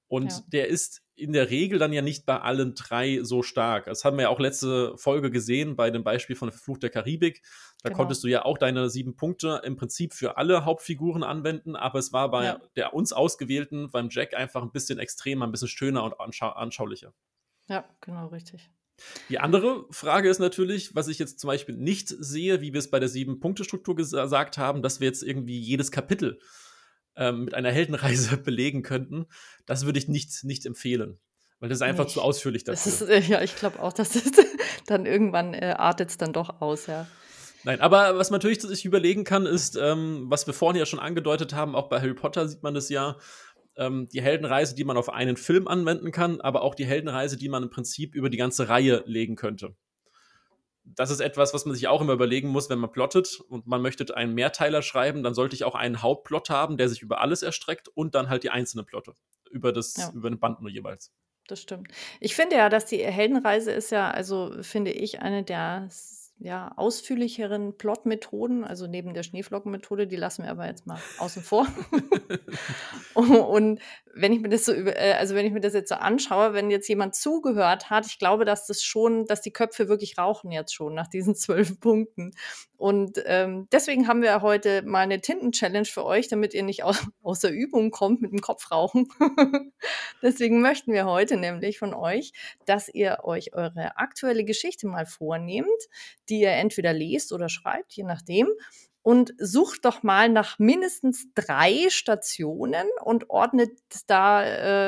Und 0.07 0.33
ja. 0.33 0.41
der 0.49 0.69
ist 0.69 1.03
in 1.17 1.33
der 1.33 1.51
Regel 1.51 1.79
dann 1.79 1.93
ja 1.93 2.03
nicht 2.03 2.27
bei 2.27 2.41
allen 2.41 2.75
drei 2.75 3.21
so 3.23 3.43
stark. 3.43 3.87
Das 3.87 4.05
haben 4.05 4.17
wir 4.17 4.25
ja 4.25 4.29
auch 4.29 4.41
letzte 4.41 4.97
Folge 4.99 5.31
gesehen 5.31 5.77
bei 5.77 5.91
dem 5.91 6.05
Beispiel 6.05 6.37
von 6.37 6.53
Fluch 6.53 6.79
der 6.79 6.91
Karibik. 6.91 7.43
Da 7.83 7.89
genau. 7.89 7.99
konntest 7.99 8.23
du 8.25 8.29
ja 8.29 8.45
auch 8.45 8.59
deine 8.59 8.91
sieben 8.91 9.17
Punkte 9.17 9.63
im 9.65 9.77
Prinzip 9.77 10.13
für 10.13 10.37
alle 10.37 10.65
Hauptfiguren 10.65 11.23
anwenden, 11.23 11.77
aber 11.77 11.99
es 11.99 12.13
war 12.13 12.31
bei 12.31 12.45
ja. 12.45 12.61
der 12.77 12.95
uns 12.95 13.13
ausgewählten, 13.13 13.91
beim 13.91 14.09
Jack, 14.11 14.35
einfach 14.35 14.63
ein 14.63 14.73
bisschen 14.73 14.99
extremer, 14.99 15.47
ein 15.47 15.53
bisschen 15.53 15.69
schöner 15.69 16.05
und 16.05 16.21
anschau 16.21 16.51
anschaulicher. 16.51 17.15
Ja, 17.69 17.89
genau, 18.01 18.29
richtig. 18.29 18.71
Die 19.29 19.39
andere 19.39 19.87
Frage 19.91 20.29
ist 20.29 20.39
natürlich, 20.39 20.95
was 20.95 21.09
ich 21.09 21.19
jetzt 21.19 21.41
zum 21.41 21.49
Beispiel 21.49 21.77
nicht 21.77 22.09
sehe, 22.09 22.61
wie 22.61 22.73
wir 22.73 22.79
es 22.79 22.91
bei 22.91 23.01
der 23.01 23.09
Sieben-Punkte-Struktur 23.09 23.97
gesagt 23.97 24.59
haben, 24.59 24.83
dass 24.83 25.01
wir 25.01 25.09
jetzt 25.09 25.23
irgendwie 25.23 25.59
jedes 25.59 25.91
Kapitel 25.91 26.39
ähm, 27.17 27.45
mit 27.45 27.55
einer 27.55 27.73
Heldenreise 27.73 28.37
belegen 28.45 28.83
könnten. 28.83 29.27
Das 29.67 29.87
würde 29.87 29.99
ich 29.99 30.09
nicht, 30.09 30.45
nicht 30.45 30.67
empfehlen, 30.67 31.19
weil 31.59 31.69
das 31.69 31.79
ist 31.79 31.83
einfach 31.83 32.05
nicht. 32.05 32.15
zu 32.15 32.23
ausführlich 32.23 32.65
dafür. 32.65 32.93
Ist, 32.93 33.03
äh, 33.03 33.21
ja, 33.21 33.43
ich 33.43 33.57
glaube 33.57 33.81
auch, 33.81 33.93
dass 33.95 34.15
es 34.15 34.31
dann 34.87 35.07
irgendwann 35.07 35.55
äh, 35.55 35.75
artet 35.77 36.11
es 36.11 36.17
dann 36.17 36.33
doch 36.33 36.61
aus, 36.61 36.87
ja. 36.87 37.07
Nein, 37.67 37.81
aber 37.81 38.19
was 38.19 38.31
man 38.31 38.39
natürlich 38.39 38.61
sich 38.61 38.85
überlegen 38.85 39.25
kann, 39.25 39.47
ist, 39.47 39.77
ähm, 39.77 40.27
was 40.29 40.47
wir 40.47 40.53
vorhin 40.53 40.79
ja 40.79 40.85
schon 40.85 40.99
angedeutet 40.99 41.55
haben, 41.55 41.75
auch 41.75 41.89
bei 41.89 41.99
Harry 41.99 42.13
Potter 42.13 42.47
sieht 42.47 42.63
man 42.63 42.75
das 42.75 42.91
ja, 42.91 43.17
ähm, 43.77 44.09
die 44.13 44.23
Heldenreise, 44.23 44.75
die 44.75 44.85
man 44.85 44.97
auf 44.97 45.09
einen 45.09 45.37
Film 45.37 45.69
anwenden 45.69 46.13
kann, 46.13 46.41
aber 46.41 46.63
auch 46.63 46.75
die 46.75 46.87
Heldenreise, 46.87 47.37
die 47.37 47.49
man 47.49 47.63
im 47.63 47.71
Prinzip 47.71 48.15
über 48.15 48.31
die 48.31 48.37
ganze 48.37 48.69
Reihe 48.69 49.03
legen 49.07 49.37
könnte. 49.37 49.75
Das 50.85 51.11
ist 51.11 51.21
etwas, 51.21 51.55
was 51.55 51.65
man 51.65 51.75
sich 51.75 51.89
auch 51.89 52.03
immer 52.03 52.13
überlegen 52.13 52.49
muss, 52.49 52.69
wenn 52.69 52.79
man 52.79 52.93
plottet 52.93 53.41
und 53.49 53.67
man 53.67 53.81
möchte 53.81 54.15
einen 54.15 54.35
Mehrteiler 54.35 54.83
schreiben, 54.83 55.23
dann 55.23 55.35
sollte 55.35 55.57
ich 55.57 55.65
auch 55.65 55.75
einen 55.75 56.03
Hauptplot 56.03 56.51
haben, 56.51 56.77
der 56.77 56.89
sich 56.89 57.01
über 57.01 57.21
alles 57.21 57.43
erstreckt 57.43 57.89
und 57.89 58.15
dann 58.15 58.29
halt 58.29 58.43
die 58.45 58.51
einzelnen 58.51 58.85
Plotte 58.85 59.15
über 59.51 59.73
das 59.73 59.97
ja. 59.97 60.11
über 60.13 60.29
den 60.29 60.39
Band 60.39 60.61
nur 60.61 60.71
jeweils. 60.71 61.13
Das 61.47 61.61
stimmt. 61.61 61.89
Ich 62.21 62.35
finde 62.35 62.57
ja, 62.57 62.69
dass 62.69 62.87
die 62.87 63.05
Heldenreise 63.05 63.71
ist 63.71 63.91
ja, 63.91 64.11
also 64.11 64.55
finde 64.63 64.93
ich, 64.93 65.21
eine 65.21 65.43
der 65.43 65.89
ja, 66.39 66.73
ausführlicheren 66.77 67.79
Plot-Methoden, 67.79 68.65
also 68.65 68.87
neben 68.87 69.15
der 69.15 69.23
Schneeflockenmethode, 69.23 70.07
die 70.07 70.17
lassen 70.17 70.43
wir 70.43 70.51
aber 70.51 70.67
jetzt 70.67 70.87
mal 70.87 70.99
außen 71.19 71.43
vor. 71.43 71.67
und 73.15 73.81
wenn 74.15 74.33
ich 74.33 74.41
mir 74.41 74.49
das 74.49 74.65
so 74.65 74.73
über, 74.73 74.97
äh, 74.97 75.13
also 75.13 75.35
wenn 75.35 75.47
ich 75.47 75.53
mir 75.53 75.61
das 75.61 75.75
jetzt 75.75 75.89
so 75.89 75.95
anschaue, 75.95 76.53
wenn 76.53 76.71
jetzt 76.71 76.89
jemand 76.89 77.15
zugehört 77.15 77.91
hat, 77.91 78.07
ich 78.07 78.19
glaube, 78.19 78.45
dass 78.45 78.67
das 78.67 78.83
schon, 78.83 79.27
dass 79.27 79.41
die 79.41 79.53
Köpfe 79.53 79.89
wirklich 79.89 80.19
rauchen 80.19 80.51
jetzt 80.51 80.75
schon 80.75 80.95
nach 80.95 81.07
diesen 81.07 81.35
zwölf 81.35 81.81
Punkten. 81.81 82.33
Und 82.77 83.23
ähm, 83.25 83.67
deswegen 83.73 84.09
haben 84.09 84.21
wir 84.21 84.43
heute 84.43 84.83
mal 84.83 85.01
eine 85.01 85.21
Tinten-Challenge 85.21 85.87
für 85.87 86.05
euch, 86.05 86.29
damit 86.29 86.53
ihr 86.53 86.63
nicht 86.63 86.85
aus, 86.85 87.07
aus 87.23 87.41
der 87.41 87.53
Übung 87.53 87.91
kommt 87.91 88.21
mit 88.21 88.33
dem 88.33 88.41
Kopfrauchen. 88.41 89.09
deswegen 90.23 90.61
möchten 90.61 90.93
wir 90.93 91.07
heute 91.07 91.37
nämlich 91.37 91.79
von 91.79 91.95
euch, 91.95 92.33
dass 92.67 92.89
ihr 92.89 93.19
euch 93.23 93.55
eure 93.55 93.97
aktuelle 93.97 94.45
Geschichte 94.45 94.87
mal 94.87 95.07
vornehmt, 95.07 95.69
die 96.29 96.41
ihr 96.41 96.53
entweder 96.53 96.93
lest 96.93 97.33
oder 97.33 97.49
schreibt, 97.49 97.93
je 97.95 98.05
nachdem. 98.05 98.49
Und 99.03 99.35
sucht 99.37 99.85
doch 99.85 100.03
mal 100.03 100.31
nach 100.31 100.59
mindestens 100.59 101.27
drei 101.35 101.91
Stationen 101.91 102.87
und 103.05 103.29
ordnet 103.29 103.73
da 104.07 104.43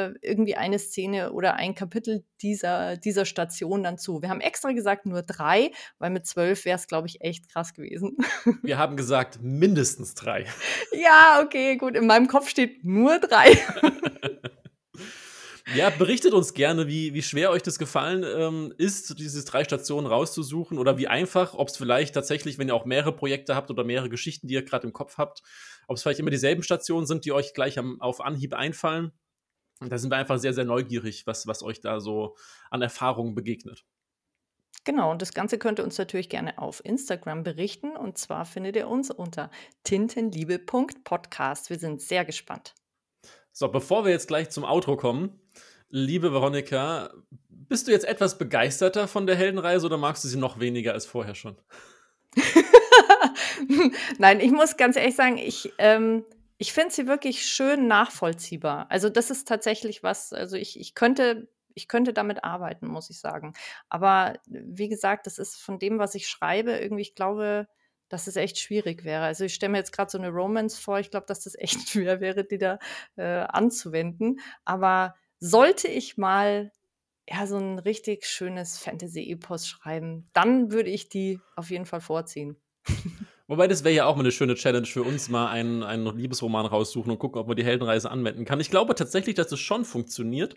äh, 0.06 0.14
irgendwie 0.22 0.56
eine 0.56 0.78
Szene 0.78 1.32
oder 1.32 1.56
ein 1.56 1.74
Kapitel 1.74 2.24
dieser, 2.40 2.96
dieser 2.96 3.26
Station 3.26 3.82
dann 3.82 3.98
zu. 3.98 4.22
Wir 4.22 4.30
haben 4.30 4.40
extra 4.40 4.72
gesagt 4.72 5.04
nur 5.04 5.20
drei, 5.20 5.70
weil 5.98 6.08
mit 6.08 6.26
zwölf 6.26 6.64
wäre 6.64 6.78
es, 6.78 6.86
glaube 6.86 7.08
ich, 7.08 7.20
echt 7.20 7.50
krass 7.50 7.74
gewesen. 7.74 8.16
Wir 8.62 8.78
haben 8.78 8.96
gesagt 8.96 9.40
mindestens 9.42 10.14
drei. 10.14 10.46
Ja, 10.92 11.42
okay, 11.44 11.76
gut. 11.76 11.94
In 11.94 12.06
meinem 12.06 12.26
Kopf 12.26 12.48
steht 12.48 12.84
nur 12.84 13.18
drei. 13.18 13.58
Ja, 15.74 15.90
berichtet 15.90 16.32
uns 16.32 16.54
gerne, 16.54 16.86
wie, 16.86 17.12
wie 17.12 17.22
schwer 17.22 17.50
euch 17.50 17.62
das 17.62 17.78
gefallen 17.78 18.24
ähm, 18.24 18.72
ist, 18.78 19.18
diese 19.18 19.44
drei 19.44 19.64
Stationen 19.64 20.06
rauszusuchen 20.06 20.78
oder 20.78 20.96
wie 20.96 21.08
einfach, 21.08 21.54
ob 21.54 21.68
es 21.68 21.76
vielleicht 21.76 22.14
tatsächlich, 22.14 22.58
wenn 22.58 22.68
ihr 22.68 22.74
auch 22.74 22.84
mehrere 22.84 23.14
Projekte 23.14 23.56
habt 23.56 23.70
oder 23.70 23.82
mehrere 23.82 24.08
Geschichten, 24.08 24.46
die 24.46 24.54
ihr 24.54 24.64
gerade 24.64 24.86
im 24.86 24.92
Kopf 24.92 25.18
habt, 25.18 25.42
ob 25.88 25.96
es 25.96 26.02
vielleicht 26.02 26.20
immer 26.20 26.30
dieselben 26.30 26.62
Stationen 26.62 27.06
sind, 27.06 27.24
die 27.24 27.32
euch 27.32 27.52
gleich 27.52 27.78
am, 27.78 28.00
auf 28.00 28.20
Anhieb 28.20 28.54
einfallen. 28.54 29.10
Da 29.80 29.98
sind 29.98 30.10
wir 30.10 30.16
einfach 30.16 30.38
sehr, 30.38 30.54
sehr 30.54 30.64
neugierig, 30.64 31.26
was, 31.26 31.48
was 31.48 31.64
euch 31.64 31.80
da 31.80 32.00
so 32.00 32.36
an 32.70 32.80
Erfahrungen 32.80 33.34
begegnet. 33.34 33.84
Genau, 34.84 35.10
und 35.10 35.20
das 35.20 35.34
Ganze 35.34 35.58
könnt 35.58 35.80
ihr 35.80 35.84
uns 35.84 35.98
natürlich 35.98 36.28
gerne 36.28 36.58
auf 36.58 36.84
Instagram 36.84 37.42
berichten. 37.42 37.96
Und 37.96 38.18
zwar 38.18 38.44
findet 38.44 38.76
ihr 38.76 38.86
uns 38.86 39.10
unter 39.10 39.50
tintenliebe.podcast. 39.82 41.70
Wir 41.70 41.78
sind 41.78 42.00
sehr 42.00 42.24
gespannt. 42.24 42.74
So, 43.58 43.68
bevor 43.68 44.04
wir 44.04 44.12
jetzt 44.12 44.28
gleich 44.28 44.50
zum 44.50 44.64
Outro 44.64 44.98
kommen, 44.98 45.40
liebe 45.88 46.30
Veronika, 46.30 47.08
bist 47.48 47.88
du 47.88 47.90
jetzt 47.90 48.04
etwas 48.04 48.36
begeisterter 48.36 49.08
von 49.08 49.26
der 49.26 49.34
Heldenreise 49.34 49.86
oder 49.86 49.96
magst 49.96 50.24
du 50.24 50.28
sie 50.28 50.36
noch 50.36 50.60
weniger 50.60 50.92
als 50.92 51.06
vorher 51.06 51.34
schon? 51.34 51.56
Nein, 54.18 54.40
ich 54.40 54.50
muss 54.50 54.76
ganz 54.76 54.96
ehrlich 54.96 55.16
sagen, 55.16 55.38
ich, 55.38 55.72
ähm, 55.78 56.26
ich 56.58 56.74
finde 56.74 56.92
sie 56.92 57.06
wirklich 57.06 57.46
schön 57.46 57.88
nachvollziehbar. 57.88 58.90
Also 58.90 59.08
das 59.08 59.30
ist 59.30 59.48
tatsächlich 59.48 60.02
was, 60.02 60.34
also 60.34 60.58
ich, 60.58 60.78
ich 60.78 60.94
könnte 60.94 61.48
ich 61.72 61.88
könnte 61.88 62.12
damit 62.12 62.44
arbeiten, 62.44 62.86
muss 62.86 63.08
ich 63.08 63.20
sagen. 63.20 63.54
Aber 63.88 64.34
wie 64.46 64.90
gesagt, 64.90 65.26
das 65.26 65.38
ist 65.38 65.56
von 65.56 65.78
dem, 65.78 65.98
was 65.98 66.14
ich 66.14 66.28
schreibe, 66.28 66.72
irgendwie, 66.72 67.02
ich 67.02 67.14
glaube, 67.14 67.68
dass 68.08 68.26
es 68.26 68.36
echt 68.36 68.58
schwierig 68.58 69.04
wäre. 69.04 69.24
Also 69.24 69.44
ich 69.44 69.54
stelle 69.54 69.72
mir 69.72 69.78
jetzt 69.78 69.92
gerade 69.92 70.10
so 70.10 70.18
eine 70.18 70.30
Romance 70.30 70.78
vor, 70.78 70.98
ich 70.98 71.10
glaube, 71.10 71.26
dass 71.26 71.44
das 71.44 71.54
echt 71.56 71.88
schwer 71.88 72.20
wäre, 72.20 72.44
die 72.44 72.58
da 72.58 72.78
äh, 73.16 73.22
anzuwenden. 73.22 74.40
Aber 74.64 75.14
sollte 75.38 75.88
ich 75.88 76.16
mal 76.16 76.72
ja 77.28 77.46
so 77.46 77.56
ein 77.56 77.78
richtig 77.78 78.26
schönes 78.26 78.78
Fantasy-Epos 78.78 79.66
schreiben, 79.66 80.28
dann 80.32 80.70
würde 80.70 80.90
ich 80.90 81.08
die 81.08 81.40
auf 81.56 81.70
jeden 81.70 81.86
Fall 81.86 82.00
vorziehen. 82.00 82.56
Wobei 83.48 83.68
das 83.68 83.84
wäre 83.84 83.94
ja 83.94 84.06
auch 84.06 84.16
mal 84.16 84.22
eine 84.22 84.32
schöne 84.32 84.56
Challenge 84.56 84.86
für 84.86 85.04
uns, 85.04 85.28
mal 85.28 85.48
einen, 85.48 85.84
einen 85.84 86.16
Liebesroman 86.16 86.66
raussuchen 86.66 87.12
und 87.12 87.18
gucken, 87.18 87.40
ob 87.40 87.46
man 87.46 87.56
die 87.56 87.64
Heldenreise 87.64 88.10
anwenden 88.10 88.44
kann. 88.44 88.58
Ich 88.58 88.70
glaube 88.70 88.94
tatsächlich, 88.96 89.36
dass 89.36 89.48
das 89.48 89.60
schon 89.60 89.84
funktioniert. 89.84 90.56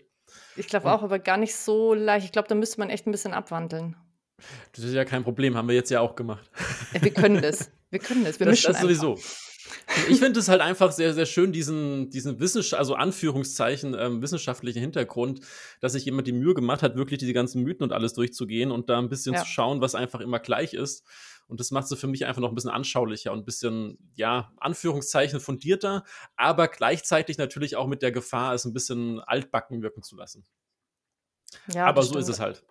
Ich 0.56 0.66
glaube 0.66 0.92
auch, 0.92 1.02
aber 1.02 1.20
gar 1.20 1.36
nicht 1.36 1.54
so 1.54 1.94
leicht. 1.94 2.24
Ich 2.26 2.32
glaube, 2.32 2.48
da 2.48 2.54
müsste 2.54 2.80
man 2.80 2.90
echt 2.90 3.06
ein 3.06 3.12
bisschen 3.12 3.32
abwandeln. 3.32 3.96
Das 4.72 4.84
ist 4.84 4.94
ja 4.94 5.04
kein 5.04 5.24
Problem, 5.24 5.56
haben 5.56 5.68
wir 5.68 5.74
jetzt 5.74 5.90
ja 5.90 6.00
auch 6.00 6.16
gemacht. 6.16 6.50
Ja, 6.94 7.02
wir 7.02 7.12
können 7.12 7.40
das. 7.40 7.70
Wir 7.90 7.98
können 7.98 8.24
das. 8.24 8.38
Wir 8.38 8.46
das, 8.46 8.62
das 8.62 8.80
sowieso. 8.80 9.18
Ich 10.08 10.18
finde 10.18 10.40
es 10.40 10.48
halt 10.48 10.60
einfach 10.60 10.92
sehr, 10.92 11.14
sehr 11.14 11.26
schön, 11.26 11.52
diesen, 11.52 12.10
diesen 12.10 12.40
Wissenschaft, 12.40 12.78
also 12.78 12.94
Anführungszeichen, 12.94 13.94
ähm, 13.98 14.22
wissenschaftlichen 14.22 14.80
Hintergrund, 14.80 15.40
dass 15.80 15.92
sich 15.92 16.04
jemand 16.04 16.26
die 16.26 16.32
Mühe 16.32 16.54
gemacht 16.54 16.82
hat, 16.82 16.96
wirklich 16.96 17.18
diese 17.18 17.32
ganzen 17.32 17.62
Mythen 17.62 17.84
und 17.84 17.92
alles 17.92 18.14
durchzugehen 18.14 18.70
und 18.70 18.88
da 18.88 18.98
ein 18.98 19.08
bisschen 19.08 19.34
ja. 19.34 19.40
zu 19.40 19.46
schauen, 19.46 19.80
was 19.80 19.94
einfach 19.94 20.20
immer 20.20 20.38
gleich 20.38 20.74
ist. 20.74 21.04
Und 21.46 21.58
das 21.58 21.72
macht 21.72 21.90
es 21.90 21.98
für 21.98 22.06
mich 22.06 22.26
einfach 22.26 22.40
noch 22.40 22.50
ein 22.50 22.54
bisschen 22.54 22.70
anschaulicher 22.70 23.32
und 23.32 23.40
ein 23.40 23.44
bisschen, 23.44 23.98
ja, 24.14 24.52
Anführungszeichen 24.58 25.40
fundierter, 25.40 26.04
aber 26.36 26.68
gleichzeitig 26.68 27.38
natürlich 27.38 27.74
auch 27.74 27.88
mit 27.88 28.02
der 28.02 28.12
Gefahr, 28.12 28.54
es 28.54 28.64
ein 28.64 28.72
bisschen 28.72 29.20
altbacken 29.20 29.82
wirken 29.82 30.02
zu 30.02 30.16
lassen. 30.16 30.44
Ja, 31.72 31.86
aber 31.86 32.02
so 32.02 32.18
ist 32.18 32.28
es 32.28 32.38
halt. 32.38 32.64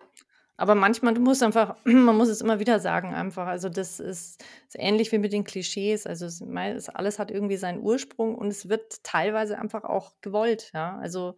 Aber 0.60 0.74
manchmal, 0.74 1.14
du 1.14 1.22
musst 1.22 1.42
einfach, 1.42 1.76
man 1.84 2.16
muss 2.16 2.28
es 2.28 2.42
immer 2.42 2.60
wieder 2.60 2.80
sagen, 2.80 3.14
einfach. 3.14 3.46
Also, 3.46 3.70
das 3.70 3.98
ist, 3.98 4.44
ist 4.68 4.76
ähnlich 4.78 5.10
wie 5.10 5.16
mit 5.16 5.32
den 5.32 5.44
Klischees. 5.44 6.06
Also, 6.06 6.26
es, 6.26 6.42
es, 6.42 6.88
alles 6.90 7.18
hat 7.18 7.30
irgendwie 7.30 7.56
seinen 7.56 7.80
Ursprung 7.80 8.34
und 8.34 8.48
es 8.48 8.68
wird 8.68 9.02
teilweise 9.02 9.58
einfach 9.58 9.84
auch 9.84 10.12
gewollt. 10.20 10.70
Ja, 10.74 10.98
also 10.98 11.36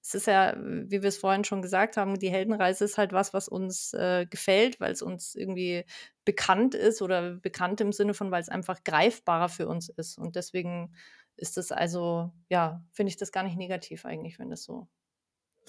es 0.00 0.14
ist 0.14 0.26
ja, 0.26 0.56
wie 0.58 1.02
wir 1.02 1.08
es 1.10 1.18
vorhin 1.18 1.44
schon 1.44 1.60
gesagt 1.60 1.98
haben, 1.98 2.18
die 2.18 2.30
Heldenreise 2.30 2.84
ist 2.86 2.96
halt 2.96 3.12
was, 3.12 3.34
was 3.34 3.46
uns 3.46 3.92
äh, 3.92 4.24
gefällt, 4.26 4.80
weil 4.80 4.92
es 4.92 5.02
uns 5.02 5.34
irgendwie 5.34 5.84
bekannt 6.24 6.74
ist 6.74 7.02
oder 7.02 7.34
bekannt 7.34 7.80
im 7.82 7.92
Sinne 7.92 8.14
von, 8.14 8.30
weil 8.30 8.40
es 8.40 8.48
einfach 8.48 8.84
greifbarer 8.84 9.50
für 9.50 9.68
uns 9.68 9.90
ist. 9.90 10.16
Und 10.16 10.34
deswegen 10.34 10.94
ist 11.36 11.58
das 11.58 11.72
also, 11.72 12.32
ja, 12.48 12.82
finde 12.92 13.10
ich 13.10 13.18
das 13.18 13.32
gar 13.32 13.42
nicht 13.42 13.58
negativ 13.58 14.06
eigentlich, 14.06 14.38
wenn 14.38 14.48
das 14.50 14.64
so 14.64 14.88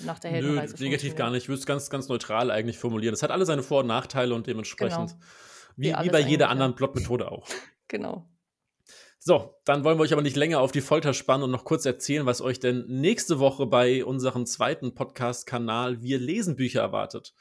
nach 0.01 0.19
der 0.19 0.31
Heldenreise 0.31 0.75
Nö, 0.77 0.83
negativ 0.83 1.15
gar 1.15 1.29
nicht. 1.29 1.43
Ich 1.43 1.49
würde 1.49 1.59
es 1.59 1.65
ganz, 1.65 1.89
ganz 1.89 2.07
neutral 2.07 2.51
eigentlich 2.51 2.77
formulieren. 2.77 3.13
Es 3.13 3.23
hat 3.23 3.31
alle 3.31 3.45
seine 3.45 3.63
Vor- 3.63 3.81
und 3.81 3.87
Nachteile 3.87 4.33
und 4.33 4.47
dementsprechend, 4.47 5.11
genau. 5.11 5.21
wie, 5.75 5.93
wie, 5.93 6.05
wie 6.05 6.09
bei 6.09 6.19
jeder 6.19 6.49
anderen 6.49 6.75
Plotmethode 6.75 7.31
auch. 7.31 7.47
Genau. 7.89 8.27
So, 9.19 9.55
dann 9.65 9.83
wollen 9.83 9.99
wir 9.99 10.03
euch 10.03 10.13
aber 10.13 10.23
nicht 10.23 10.35
länger 10.35 10.59
auf 10.59 10.71
die 10.71 10.81
Folter 10.81 11.13
spannen 11.13 11.43
und 11.43 11.51
noch 11.51 11.63
kurz 11.63 11.85
erzählen, 11.85 12.25
was 12.25 12.41
euch 12.41 12.59
denn 12.59 12.85
nächste 12.87 13.39
Woche 13.39 13.67
bei 13.67 14.03
unserem 14.03 14.47
zweiten 14.47 14.95
Podcast-Kanal 14.95 16.01
Wir 16.01 16.17
lesen 16.17 16.55
Bücher 16.55 16.81
erwartet. 16.81 17.35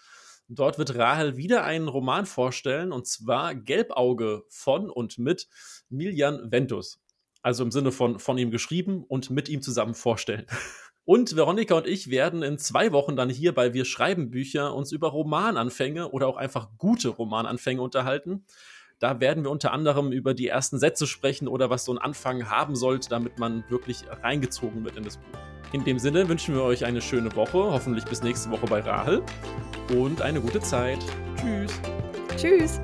Dort 0.47 0.79
wird 0.79 0.95
Rahel 0.97 1.37
wieder 1.37 1.65
einen 1.65 1.89
Roman 1.89 2.27
vorstellen, 2.27 2.93
und 2.93 3.07
zwar 3.07 3.55
Gelbauge 3.55 4.45
von 4.49 4.91
und 4.91 5.19
mit 5.19 5.49
Miljan 5.89 6.53
Ventus. 6.53 7.01
Also 7.41 7.65
im 7.65 7.73
Sinne 7.73 7.91
von 7.91 8.19
von 8.19 8.37
ihm 8.37 8.51
geschrieben 8.51 9.03
und 9.03 9.31
mit 9.31 9.49
ihm 9.49 9.63
zusammen 9.63 9.95
vorstellen. 9.95 10.47
Und 11.05 11.35
Veronika 11.35 11.75
und 11.75 11.87
ich 11.87 12.11
werden 12.11 12.43
in 12.43 12.59
zwei 12.59 12.93
Wochen 12.93 13.17
dann 13.17 13.29
hier 13.29 13.55
bei 13.55 13.75
Wir 13.75 13.85
schreiben 13.85 14.31
Bücher 14.31 14.75
uns 14.75 14.93
über 14.93 15.09
Romananfänge 15.09 16.11
oder 16.11 16.29
auch 16.29 16.37
einfach 16.37 16.69
gute 16.79 17.09
Romananfänge 17.09 17.83
unterhalten. 17.83 18.45
Da 19.01 19.19
werden 19.19 19.43
wir 19.43 19.51
unter 19.51 19.73
anderem 19.73 20.13
über 20.13 20.33
die 20.33 20.47
ersten 20.47 20.79
Sätze 20.79 21.09
sprechen 21.09 21.49
oder 21.49 21.71
was 21.71 21.85
so 21.85 21.93
ein 21.93 21.99
Anfang 21.99 22.49
haben 22.49 22.77
sollte, 22.77 23.09
damit 23.09 23.37
man 23.37 23.65
wirklich 23.69 24.05
reingezogen 24.23 24.85
wird 24.85 24.97
in 24.97 25.03
das 25.03 25.17
Buch. 25.17 25.39
In 25.73 25.83
dem 25.83 25.99
Sinne 25.99 26.29
wünschen 26.29 26.55
wir 26.55 26.63
euch 26.63 26.85
eine 26.85 27.01
schöne 27.01 27.35
Woche, 27.35 27.59
hoffentlich 27.59 28.05
bis 28.05 28.23
nächste 28.23 28.51
Woche 28.53 28.67
bei 28.67 28.81
Rahel 28.81 29.23
und 29.97 30.23
eine 30.23 30.41
gute 30.41 30.61
Zeit. 30.61 30.99
Tschüss. 31.37 31.81
Tschüss. 32.37 32.81